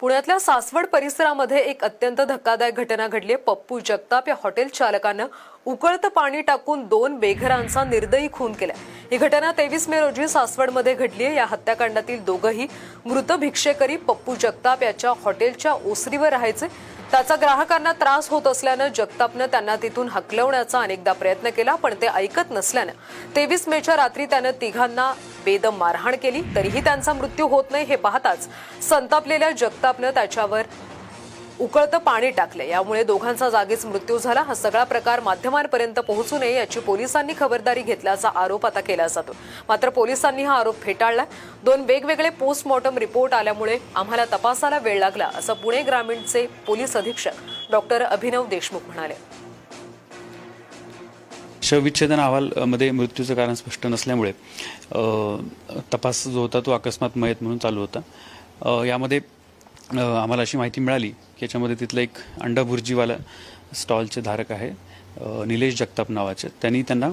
[0.00, 5.26] पुण्यातल्या सासवड परिसरामध्ये एक अत्यंत धक्कादायक घटना घडली पप्पू जगताप या हॉटेल चालकानं
[5.66, 8.72] उकळतं पाणी टाकून दोन बेघरांचा निर्दयी खून केला
[9.10, 11.34] ही घटना तेवीस मे रोजी सासवडमध्ये घडली आहे.
[11.36, 12.66] या हत्याकांडातील दोघंही
[13.04, 16.66] मृत भिक्षेकरी पप्पू जगताप याच्या हॉटेलच्या ओसरीवर राहायचे.
[17.10, 22.50] त्याचा ग्राहकांना त्रास होत असल्यानं जगतापनं त्यांना तिथून हकलवण्याचा अनेकदा प्रयत्न केला पण ते ऐकत
[22.50, 22.92] नसल्यानं.
[23.36, 25.12] तेवीस मेच्या रात्री त्यानं तिघांना
[25.44, 28.48] बेदम मारहाण केली तरीही त्यांचा मृत्यू होत नाही हे पाहताच
[28.88, 30.62] संतापलेल्या जगतापनं त्याच्यावर
[31.60, 34.42] उकळतं पाणी टाकले यामुळे दोघांचा जागीच मृत्यू झाला.
[34.42, 39.32] हा सगळा प्रकार माध्यमांपर्यंत पोहोचू नये याची पोलिसांनी खबरदारी घेतल्याचा आरोप आता केला जातो.
[39.68, 41.24] मात्र पोलिसांनी हा आरोप फेटाळला
[41.64, 48.02] दोन वेगवेगळे पोस्टमॉर्टम रिपोर्ट आल्यामुळे आम्हाला तपासाला वेळ लागला असं पुणे ग्रामीणचे पोलीस अधीक्षक डॉक्टर
[48.02, 49.14] अभिनव देशमुख म्हणाले.
[51.62, 54.32] शवविच्छेदन अहवालमध्ये मृत्यूचं कारण स्पष्ट नसल्यामुळे
[55.94, 58.00] तपास जो होता तो अकस्मात मयत म्हणून चालू होता.
[58.86, 59.20] यामध्ये
[59.90, 63.16] आम्हाला अशी माहिती मिळाली की याच्यामध्ये तिथलं एक अंडा भुर्जीवाला
[63.76, 64.70] स्टॉलचे धारक आहे
[65.46, 66.48] निलेश जगताप नावाचे.
[66.62, 67.08] त्यांनी त्यांना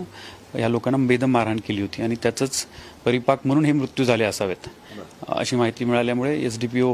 [0.60, 2.66] या लोकांना बेदम मारहाण केली होती आणि त्याचंच
[3.06, 4.68] परिपाक म्हणून हे मृत्यू झाले असावेत.
[5.28, 6.94] अशी माहिती मिळाल्यामुळे S D P O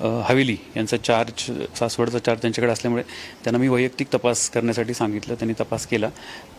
[0.00, 3.02] Haveli यांचा चार्ज सासवडचा चार्ज त्यांच्याकडे असल्यामुळे
[3.44, 5.34] त्यांना मी वैयक्तिक तपास करण्यासाठी सांगितलं.
[5.34, 6.08] त्यांनी तपास केला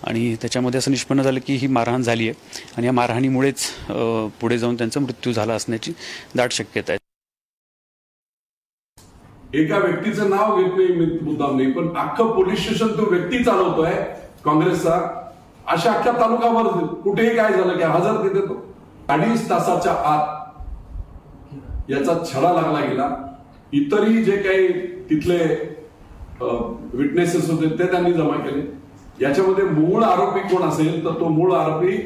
[0.04, 3.70] आणि त्याच्यामध्ये असं निष्पन्न झालं की ही मारहाण झाली आहे आणि या मारहाणीमुळेच
[4.42, 5.94] पुढे जाऊन त्यांचा मृत्यू झाला असण्याची
[6.36, 7.00] दाट शक्यता आहे.
[9.54, 13.92] एका व्यक्तीचं नाव घेत नाही मी मुद्दाम नाही पण अख्खं पोलीस स्टेशन तो व्यक्ती चालवतोय
[14.46, 15.00] काँग्रेसचा
[15.74, 16.68] अशा अख्ख्या तालुकावर
[17.04, 18.56] कुठेही काय झालं की हजर तिथे तो.
[19.10, 23.10] अडीच तासाच्या आत याचा छडा लागला गेला.
[23.74, 24.68] इतरही जे काही
[25.10, 25.38] तिथले
[26.42, 28.62] विटनेसेस होते ते त्यांनी जमा केले.
[29.22, 31.98] याच्यामध्ये मूळ आरोपी कोण असेल तर तो मूळ आरोपी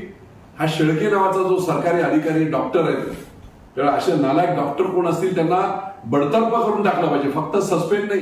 [0.59, 3.25] हा शेळके नावाचा जो सरकारी अधिकारी डॉक्टर आहे
[3.77, 5.57] त्यामुळे असे नालायक डॉक्टर कोण असतील त्यांना
[6.05, 7.29] बडतर्फ करून टाकलं पाहिजे.
[7.31, 8.21] फक्त सस्पेंड नाही.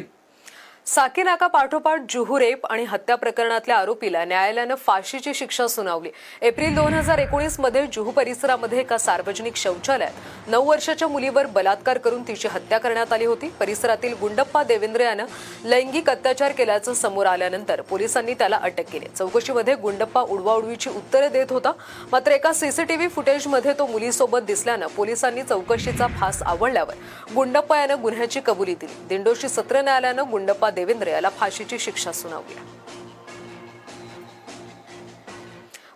[0.88, 6.10] साकीनाका पाठोपाठ जुहू रेप आणि हत्या प्रकरणातल्या आरोपीला न्यायालयानं फाशीची शिक्षा सुनावली.
[6.42, 12.48] एप्रिल दोन हजार एकोणीसमध्ये जुहू परिसरामध्ये एका सार्वजनिक शौचालयात नऊ वर्षाच्या मुलीवर बलात्कार करून तिची
[12.52, 13.50] हत्या करण्यात आली होती.
[13.60, 15.26] परिसरातील गुंडप्पा देवेंद्र यानं
[15.64, 19.08] लैंगिक अत्याचार केल्याचं समोर आल्यानंतर पोलिसांनी त्याला अटक केली.
[19.18, 21.72] चौकशीमध्ये गुंडप्पा उडवाउडवीची उत्तरे देत होता.
[22.12, 28.76] मात्र एका सीसीटीव्ही फुटेजमध्ये तो मुलीसोबत दिसल्यानं पोलिसांनी चौकशीचा फास आवडल्यावर गुंडप्पा यानं गुन्ह्याची कबुली
[28.76, 28.94] दिली.
[29.10, 32.56] दिंडोशी सत्र न्यायालयानं गुंडप्पा देवेंद्र याला फाशीची शिक्षा सुनावली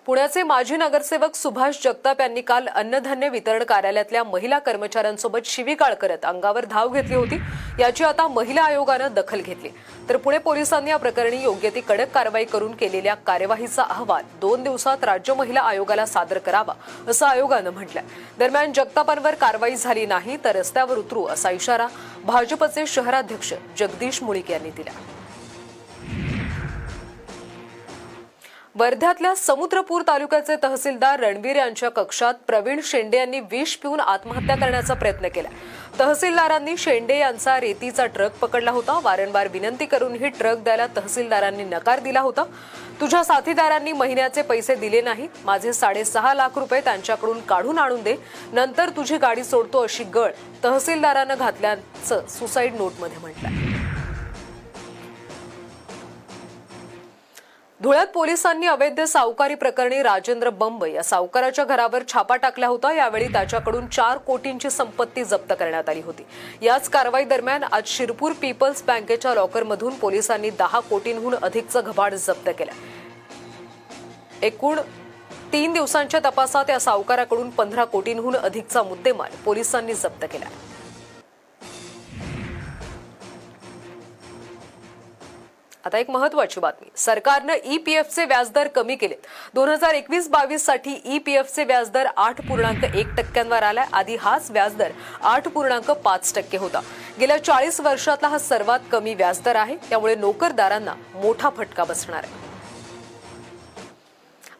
[0.09, 6.65] पुण्याचे माजी नगरसेवक सुभाष जगताप यांनी काल अन्नधान्य वितरण कार्यालयातल्या महिला कर्मचाऱ्यांसोबत शिवीकाळ करत अंगावर
[6.65, 7.37] धाव घेतली होती.
[7.79, 9.69] याची आता महिला आयोगानं दखल घेतली.
[10.09, 15.03] तर पुणे पोलिसांनी या प्रकरणी योग्य ती कडक कारवाई करून केलेल्या कार्यवाहीचा अहवाल दोन दिवसात
[15.03, 16.73] राज्य महिला आयोगाला सादर करावा
[17.07, 18.03] असं आयोगानं म्हटलंय.
[18.39, 21.87] दरम्यान जगतापांवर कारवाई झाली नाही तर रस्त्यावर उतरू असा इशारा
[22.25, 24.91] भाजपचे शहराध्यक्ष जगदीश मुळीक यांनी दिला.
[28.79, 35.27] वर्ध्यातल्या समुद्रपूर तालुक्याचे तहसीलदार रणवीर यांच्या कक्षात प्रवीण शेंडे यांनी विष पिऊन आत्महत्या करण्याचा प्रयत्न
[35.35, 35.49] केला.
[35.99, 38.99] तहसीलदारांनी शेंडे यांचा रेतीचा ट्रक पकडला होता.
[39.03, 42.43] वारंवार विनंती करूनही ट्रक द्यायला तहसीलदारांनी नकार दिला होता.
[43.01, 45.29] तुझ्या साथीदारांनी महिन्याचे पैसे दिले नाहीत.
[45.45, 48.15] माझे साडेसहा लाख रुपये त्यांच्याकडून काढून आणून दे.
[48.53, 50.31] नंतर तुझी गाडी सोडतो अशी गळ
[50.63, 53.78] तहसीलदारानं घातल्याचं सुसाईड नोटमध्ये म्हटलं
[57.83, 62.91] धुळ्यात पोलिसांनी अवैध सावकारी प्रकरणी राजेंद्र बंब या सावकाराच्या घरावर छापा टाकला होता.
[62.93, 66.25] यावेळी त्याच्याकडून चार कोटींची संपत्ती जप्त करण्यात आली होती.
[66.61, 72.71] याच कारवाई दरम्यान आज शिरपूर पीपल्स बँकेच्या लॉकरमधून पोलिसांनी दहा कोटींहून अधिकचं घबाड जप्त केलं.
[74.41, 74.79] एकूण
[75.53, 80.45] तीन दिवसांच्या तपासात या सावकाराकडून पंधरा कोटींहून अधिकचा मुद्देमाल पोलिसांनी जप्त केला.
[85.85, 86.89] आता एक महत्वाची बातमी.
[86.95, 89.27] सरकारनं ईपीएफचे व्याजदर कमी केलेत.
[89.55, 93.85] दोन हजार एकवीस बावीससाठी ईपीएफचे व्याजदर आठ पूर्णांक एक टक्क्यांवर आलाय.
[93.93, 96.81] आधी हाच व्याजदर आठ पूर्णांक पाच टक्के होता.
[97.19, 99.75] गेल्या चाळीस वर्षातला हा सर्वात कमी व्याजदर आहे.
[99.89, 102.48] त्यामुळे नोकरदारांना मोठा फटका बसणार आहे.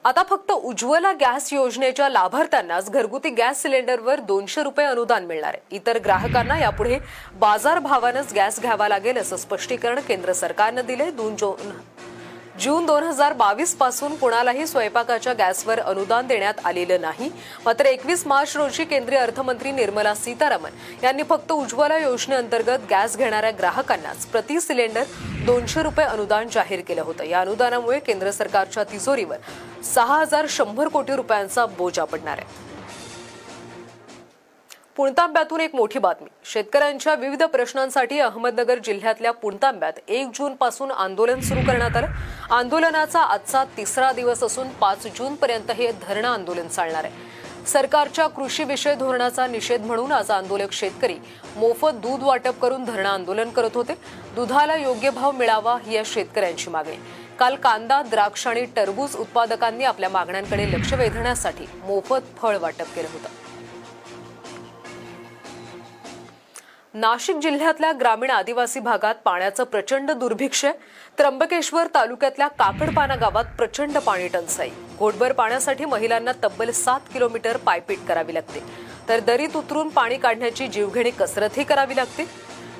[0.05, 5.75] आता फक्त उज्ज्वला गॅस योजनेच्या लाभार्थ्यांनाच घरगुती गॅस सिलेंडरवर दोनशे रुपये अनुदान मिळणार आहे.
[5.75, 6.99] इतर ग्राहकांना यापुढे
[7.39, 11.71] बाजार भावानंच गॅस घ्यावा लागेल असं स्पष्टीकरण केंद्र सरकारनं दिले दोन जून
[12.61, 17.29] जून दोन हजार बावीसपासून कुणालाही स्वयंपाकाच्या गॅसवर अनुदान देण्यात आलेलं नाही.
[17.65, 24.25] मात्र एकवीस मार्च रोजी केंद्रीय अर्थमंत्री निर्मला सीतारामन यांनी फक्त उज्ज्वला योजनेअंतर्गत गॅस घेणाऱ्या ग्राहकांनाच
[24.25, 25.03] प्रति सिलेंडर
[25.45, 27.23] दोनशे रुपये अनुदान जाहीर केलं होतं.
[27.23, 29.37] या अनुदानामुळे केंद्र सरकारच्या तिजोरीवर
[29.95, 32.68] सहा हजार शंभर कोटी रुपयांचा बोजा पडणार आहे.
[34.99, 36.27] पुणतांब्यातून एक मोठी बातमी.
[36.45, 42.07] शेतकऱ्यांच्या विविध प्रश्नांसाठी अहमदनगर जिल्ह्यातल्या पुणतांब्यात एक जून पासून आंदोलन सुरू करण्यात आलं.
[42.51, 47.65] आंदोलनाचा आजचा तिसरा दिवस असून पाच जून पर्यंत हे धरणं आंदोलन चालणार आहे.
[47.67, 51.15] सरकारच्या कृषी विषय धोरणाचा निषेध म्हणून आज आंदोलक शेतकरी
[51.55, 53.93] मोफत दूध वाटप करून धरणं आंदोलन करत होते.
[54.35, 56.97] दुधाला योग्य भाव मिळावा ही या शेतकऱ्यांची मागणी.
[57.39, 63.48] काल कांदा द्राक्ष आणि टरबूज उत्पादकांनी आपल्या मागण्यांकडे लक्ष वेधण्यासाठी मोफत फळ वाटप केलं होतं.
[66.93, 70.73] नाशिक जिल्ह्यातल्या ग्रामीण आदिवासी भागात पाण्याचं प्रचंड दुर्भिक्ष आहे.
[71.17, 74.69] त्र्यंबकेश्वर तालुक्यातल्या काकडपाना गावात प्रचंड पाणी टंचाई.
[74.97, 78.63] घोटभर पाण्यासाठी महिलांना तब्बल सात किलोमीटर पायपीट करावी लागते.
[79.09, 82.29] तर दरीत उतरून पाणी काढण्याची जीवघेणी कसरतही करावी लागते.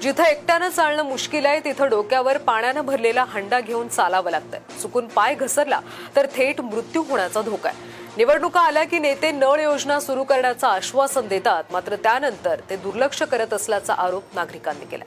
[0.02, 4.60] जिथं एकट्यानं चालणं मुश्किल आहे तिथं डोक्यावर पाण्यानं भरलेला हंडा घेऊन चालावं लागतंय.
[4.82, 5.80] चुकून पाय घसरला
[6.16, 7.99] तर थेट मृत्यू होण्याचा धोका आहे.
[8.20, 13.54] निवडणुका आल्या की नेते नळ योजना सुरू करण्याचं आश्वासन देतात मात्र त्यानंतर ते दुर्लक्ष करत
[13.54, 15.06] असल्याचा आरोप नागरिकांनी केला.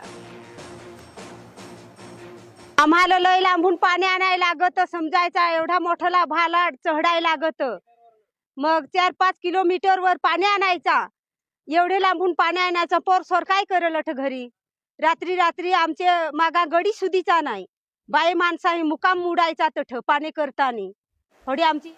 [2.78, 7.62] आम्हाला लय लांबून पाणी आणायला लागत समजायचा एवढा मोठा भालाड चढायला लागत.
[8.56, 11.06] मग चार पाच किलोमीटर वर पाणी आणायचा.
[11.68, 14.46] एवढे लांबून पाणी आणायचं पोरसोर काय करल अठ घरी?
[15.00, 17.66] रात्री रात्री आमचे मागा गडी सुधीचा नाही.
[18.08, 20.90] बाई माणसाही मुकाम मुडायचा तठ पाणी करताना.
[21.46, 21.94] थोडी आमची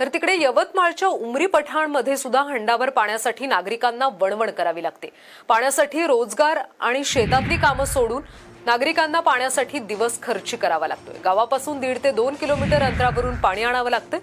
[0.00, 5.10] तर तिकडे यवतमाळच्या उमरी पठाणमध्ये सुद्धा हंडावर पाण्यासाठी नागरिकांना वणवण करावी लागते.
[5.48, 8.22] पाण्यासाठी रोजगार आणि शेतातली कामं सोडून
[8.66, 11.14] नागरिकांना पाण्यासाठी दिवस खर्ची करावा लागतोय.
[11.24, 14.18] गावापासून दीड ते दोन किलोमीटर अंतरावरून पाणी आणावं लागतं.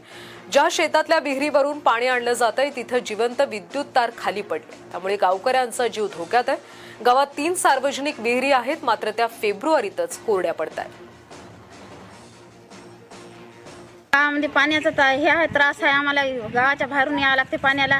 [0.51, 4.75] ज्या शेतातल्या विहिरीवरून पाणी आणलं जातंय तिथं जिवंत विद्युत तार खाली पडले.
[4.91, 6.57] त्यामुळे गावकऱ्यांचा जीव धोक्यात आहे.
[7.05, 11.10] गावात तीन सार्वजनिक विहिरी आहेत मात्र त्या फेब्रुवारीतच कोरड्या पडत आहेत
[14.13, 15.91] गावामध्ये पाण्याचा हे आहे त्रास आहे.
[15.91, 17.99] आम्हाला गावाच्या बाहेरून यावं लागते पाण्याला.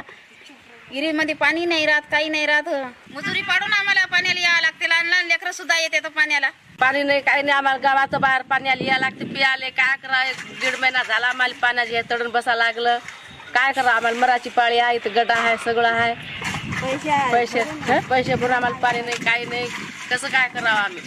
[0.90, 2.68] विहिरीमध्ये पाणी नाही राहत काही नाही राहत.
[3.14, 4.88] मजुरी पाडून आम्हाला पाण्याला यावं लागते.
[4.88, 6.50] लहान लहान लेकरं सुद्धा येते पाण्याला.
[6.80, 7.56] पाणी नाही काही नाही.
[7.56, 9.24] आम्हाला गावाचं बाहेर पाणी या लागते.
[9.24, 10.22] पियाले काय करा
[10.60, 12.98] दीड महिना झाला आम्हाला पाण्याची तडून बसा लागलं.
[13.54, 14.18] काय करा आम्हाला?
[14.18, 16.14] मराठी पाळी आहे इथं गड्डा आहे सगळं आहे.
[17.32, 17.98] पैसे हं?
[18.10, 19.66] पैसे भरून आम्हाला पाणी नाही काही नाही.
[20.10, 21.00] कसं काय करावं आम्ही?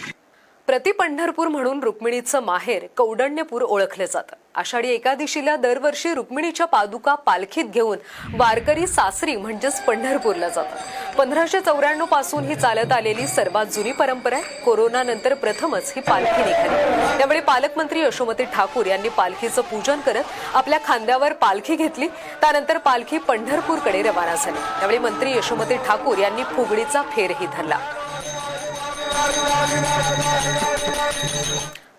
[0.68, 4.36] प्रति पंढरपूर म्हणून रुक्मिणीचं माहेर कौडण्यपूर ओळखलं जातं.
[4.56, 7.98] आषाढी एकादशीला दरवर्षी रुक्मिणीच्या पादुका पालखीत घेऊन
[8.38, 11.16] वारकरी सासरी म्हणजेच पंढरपूरला जातात.
[11.18, 14.62] पंधराशे चौऱ्याण्णवपासून ही चालत आलेली सर्वात जुनी परंपरा आहे.
[14.64, 17.18] कोरोना नंतर प्रथमच ही पालखी निघाली.
[17.18, 22.08] त्यावेळी पालकमंत्री यशोमती ठाकूर यांनी पालखीचं पूजन करत आपल्या खांद्यावर पालखी घेतली.
[22.42, 24.58] त्यानंतर पालखी पंढरपूरकडे रवाना झाली.
[24.80, 27.78] त्यावेळी मंत्री यशोमती ठाकूर यांनी फुगडीचा फेरही धरला.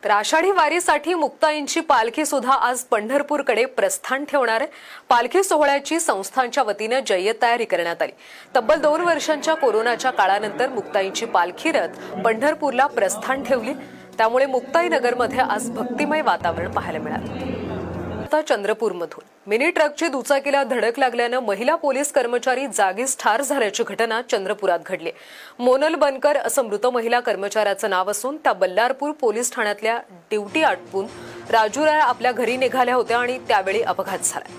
[0.04, 4.70] तर आषाढी वारीसाठी मुक्ताईंची पालखी सुद्धा आज पंढरपूरकडे प्रस्थान ठेवणार आहे.
[5.08, 8.12] पालखी सोहळ्याची संस्थांच्या वतीनं जय्यत तयारी करण्यात आली.
[8.56, 13.74] तब्बल दोन वर्षांच्या कोरोनाच्या काळानंतर मुक्ताईंची पालखी रथ पंढरपूरला प्रस्थान ठेवली.
[14.18, 18.22] त्यामुळे मुक्ताई नगरमध्ये आज भक्तिमय वातावरण पाहायला मिळालं.
[18.22, 19.36] आता चंद्रपूरमधून.
[19.49, 25.11] मिनी ट्रकची दुचाकीला धडक लागल्यानं महिला पोलीस कर्मचारी जागीच ठार झाल्याची घटना चंद्रपुरात घडली.
[25.59, 29.97] मोनल बनकर असं मृत महिला कर्मचाऱ्याचं नाव असून त्या बल्लारपूर पोलीस ठाण्यातल्या
[30.30, 31.07] ड्युटी आटपून
[31.51, 34.53] राजूराय आपल्या घरी निघाल्या होत्या आणि त्यावेळी अपघात झाला.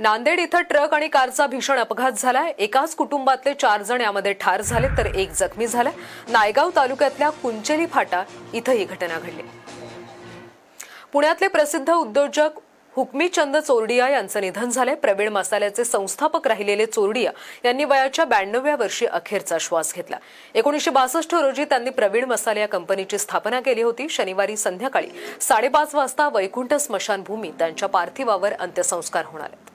[0.00, 2.52] नांदेड इथं ट्रक आणि कारचा भीषण अपघात झालाय.
[2.58, 5.92] एकाच कुटुंबातले चार जण यामध्ये ठार झाले तर एक जखमी झालाय
[6.28, 9.42] नायगाव तालुक्यातल्या कुंचेली फाटा इथं ही घटना घडली.
[11.12, 12.58] पुण्यातले प्रसिद्ध उद्योजक
[12.96, 14.94] हुकमीचंद चोरडिया यांचं निधन झालंय.
[14.94, 17.32] प्रवीण मसाल्याचे संस्थापक राहिलेले चोरडिया
[17.64, 20.18] यांनी वयाच्या ब्याण्णव्या वर्षी अखेरचा श्वास घेतला.
[20.54, 24.08] एकोणीशे बासष्ट रोजी त्यांनी प्रवीण मसाले या कंपनीची स्थापना केली होती.
[24.08, 25.08] शनिवारी संध्याकाळी
[25.40, 29.74] साडेपाच वाजता वैकुंठ स्मशानभूमी त्यांच्या पार्थिवावर अंत्यसंस्कार होणार आहेत.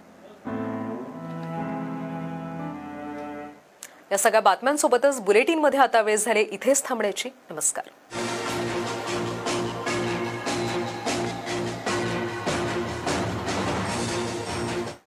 [4.12, 7.30] या सगळ्या बातम्यांसोबतच बुलेटिनमध्ये आता वेळ झाले इथेच थांबण्याची.
[7.50, 7.90] नमस्कार.